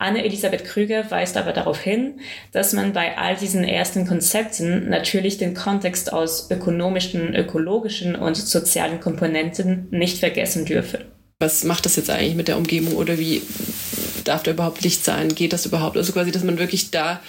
Anne-Elisabeth 0.00 0.64
Krüger 0.64 1.10
weist 1.10 1.36
aber 1.36 1.52
darauf 1.52 1.80
hin, 1.80 2.20
dass 2.52 2.72
man 2.72 2.94
bei 2.94 3.18
all 3.18 3.36
diesen 3.36 3.64
ersten 3.64 4.06
Konzepten 4.06 4.88
natürlich 4.88 5.36
den 5.36 5.54
Kontext 5.54 6.12
aus 6.12 6.50
ökonomischen, 6.50 7.34
ökologischen 7.34 8.16
und 8.16 8.36
sozialen 8.36 9.00
Komponenten 9.00 9.88
nicht 9.90 10.18
vergessen 10.18 10.64
dürfe. 10.64 11.04
Was 11.38 11.64
macht 11.64 11.84
das 11.84 11.96
jetzt 11.96 12.10
eigentlich 12.10 12.34
mit 12.34 12.48
der 12.48 12.56
Umgebung 12.56 12.94
oder 12.94 13.18
wie, 13.18 13.42
darf 14.24 14.42
da 14.42 14.52
überhaupt 14.52 14.82
Licht 14.82 15.04
sein? 15.04 15.34
Geht 15.34 15.52
das 15.52 15.66
überhaupt? 15.66 15.96
Also 15.98 16.12
quasi, 16.12 16.30
dass 16.30 16.44
man 16.44 16.58
wirklich 16.58 16.90
da 16.90 17.20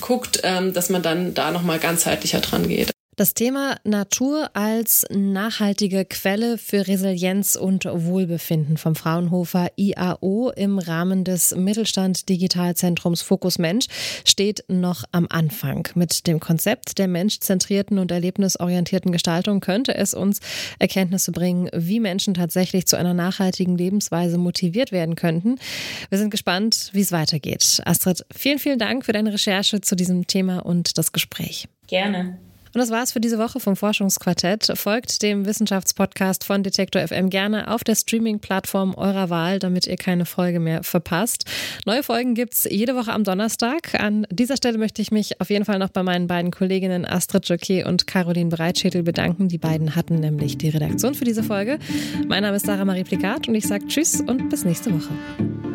guckt, 0.00 0.40
ähm, 0.44 0.72
dass 0.72 0.90
man 0.90 1.02
dann 1.02 1.34
da 1.34 1.50
nochmal 1.50 1.80
ganzheitlicher 1.80 2.40
dran 2.40 2.68
geht. 2.68 2.93
Das 3.16 3.32
Thema 3.32 3.76
Natur 3.84 4.50
als 4.54 5.06
nachhaltige 5.08 6.04
Quelle 6.04 6.58
für 6.58 6.88
Resilienz 6.88 7.54
und 7.54 7.84
Wohlbefinden 7.84 8.76
vom 8.76 8.96
Fraunhofer 8.96 9.68
IAO 9.76 10.50
im 10.50 10.80
Rahmen 10.80 11.22
des 11.22 11.54
Mittelstand 11.54 12.28
Digitalzentrums 12.28 13.22
Fokus 13.22 13.58
Mensch 13.58 13.86
steht 14.24 14.64
noch 14.66 15.04
am 15.12 15.28
Anfang. 15.30 15.86
Mit 15.94 16.26
dem 16.26 16.40
Konzept 16.40 16.98
der 16.98 17.06
menschzentrierten 17.06 18.00
und 18.00 18.10
erlebnisorientierten 18.10 19.12
Gestaltung 19.12 19.60
könnte 19.60 19.94
es 19.94 20.12
uns 20.12 20.40
Erkenntnisse 20.80 21.30
bringen, 21.30 21.70
wie 21.72 22.00
Menschen 22.00 22.34
tatsächlich 22.34 22.86
zu 22.86 22.96
einer 22.96 23.14
nachhaltigen 23.14 23.78
Lebensweise 23.78 24.38
motiviert 24.38 24.90
werden 24.90 25.14
könnten. 25.14 25.60
Wir 26.08 26.18
sind 26.18 26.30
gespannt, 26.30 26.90
wie 26.92 27.02
es 27.02 27.12
weitergeht. 27.12 27.80
Astrid, 27.84 28.26
vielen, 28.34 28.58
vielen 28.58 28.80
Dank 28.80 29.04
für 29.04 29.12
deine 29.12 29.32
Recherche 29.32 29.80
zu 29.80 29.94
diesem 29.94 30.26
Thema 30.26 30.66
und 30.66 30.98
das 30.98 31.12
Gespräch. 31.12 31.68
Gerne. 31.86 32.38
Und 32.74 32.80
das 32.80 32.90
war's 32.90 33.12
für 33.12 33.20
diese 33.20 33.38
Woche 33.38 33.60
vom 33.60 33.76
Forschungsquartett. 33.76 34.72
Folgt 34.74 35.22
dem 35.22 35.46
Wissenschaftspodcast 35.46 36.44
von 36.44 36.64
Detektor 36.64 37.06
FM 37.06 37.30
gerne 37.30 37.70
auf 37.70 37.84
der 37.84 37.94
Streaming-Plattform 37.94 38.94
eurer 38.94 39.30
Wahl, 39.30 39.60
damit 39.60 39.86
ihr 39.86 39.96
keine 39.96 40.26
Folge 40.26 40.58
mehr 40.58 40.82
verpasst. 40.82 41.44
Neue 41.86 42.02
Folgen 42.02 42.34
gibt's 42.34 42.66
jede 42.68 42.96
Woche 42.96 43.12
am 43.12 43.22
Donnerstag. 43.22 43.94
An 43.94 44.26
dieser 44.30 44.56
Stelle 44.56 44.78
möchte 44.78 45.00
ich 45.00 45.12
mich 45.12 45.40
auf 45.40 45.50
jeden 45.50 45.64
Fall 45.64 45.78
noch 45.78 45.90
bei 45.90 46.02
meinen 46.02 46.26
beiden 46.26 46.50
Kolleginnen 46.50 47.04
Astrid 47.04 47.48
Jocquet 47.48 47.84
und 47.84 48.08
Caroline 48.08 48.50
Breitschädel 48.50 49.04
bedanken. 49.04 49.48
Die 49.48 49.58
beiden 49.58 49.94
hatten 49.94 50.16
nämlich 50.16 50.58
die 50.58 50.70
Redaktion 50.70 51.14
für 51.14 51.24
diese 51.24 51.44
Folge. 51.44 51.78
Mein 52.26 52.42
Name 52.42 52.56
ist 52.56 52.66
Sarah 52.66 52.84
Marie 52.84 53.04
Plikat 53.04 53.46
und 53.46 53.54
ich 53.54 53.68
sage 53.68 53.86
Tschüss 53.86 54.20
und 54.20 54.48
bis 54.48 54.64
nächste 54.64 54.92
Woche. 54.92 55.73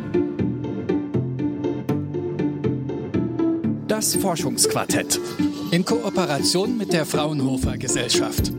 Das 4.00 4.16
Forschungsquartett 4.16 5.20
in 5.72 5.84
Kooperation 5.84 6.78
mit 6.78 6.94
der 6.94 7.06
Fraunhofer 7.06 7.78
Gesellschaft. 7.78 8.54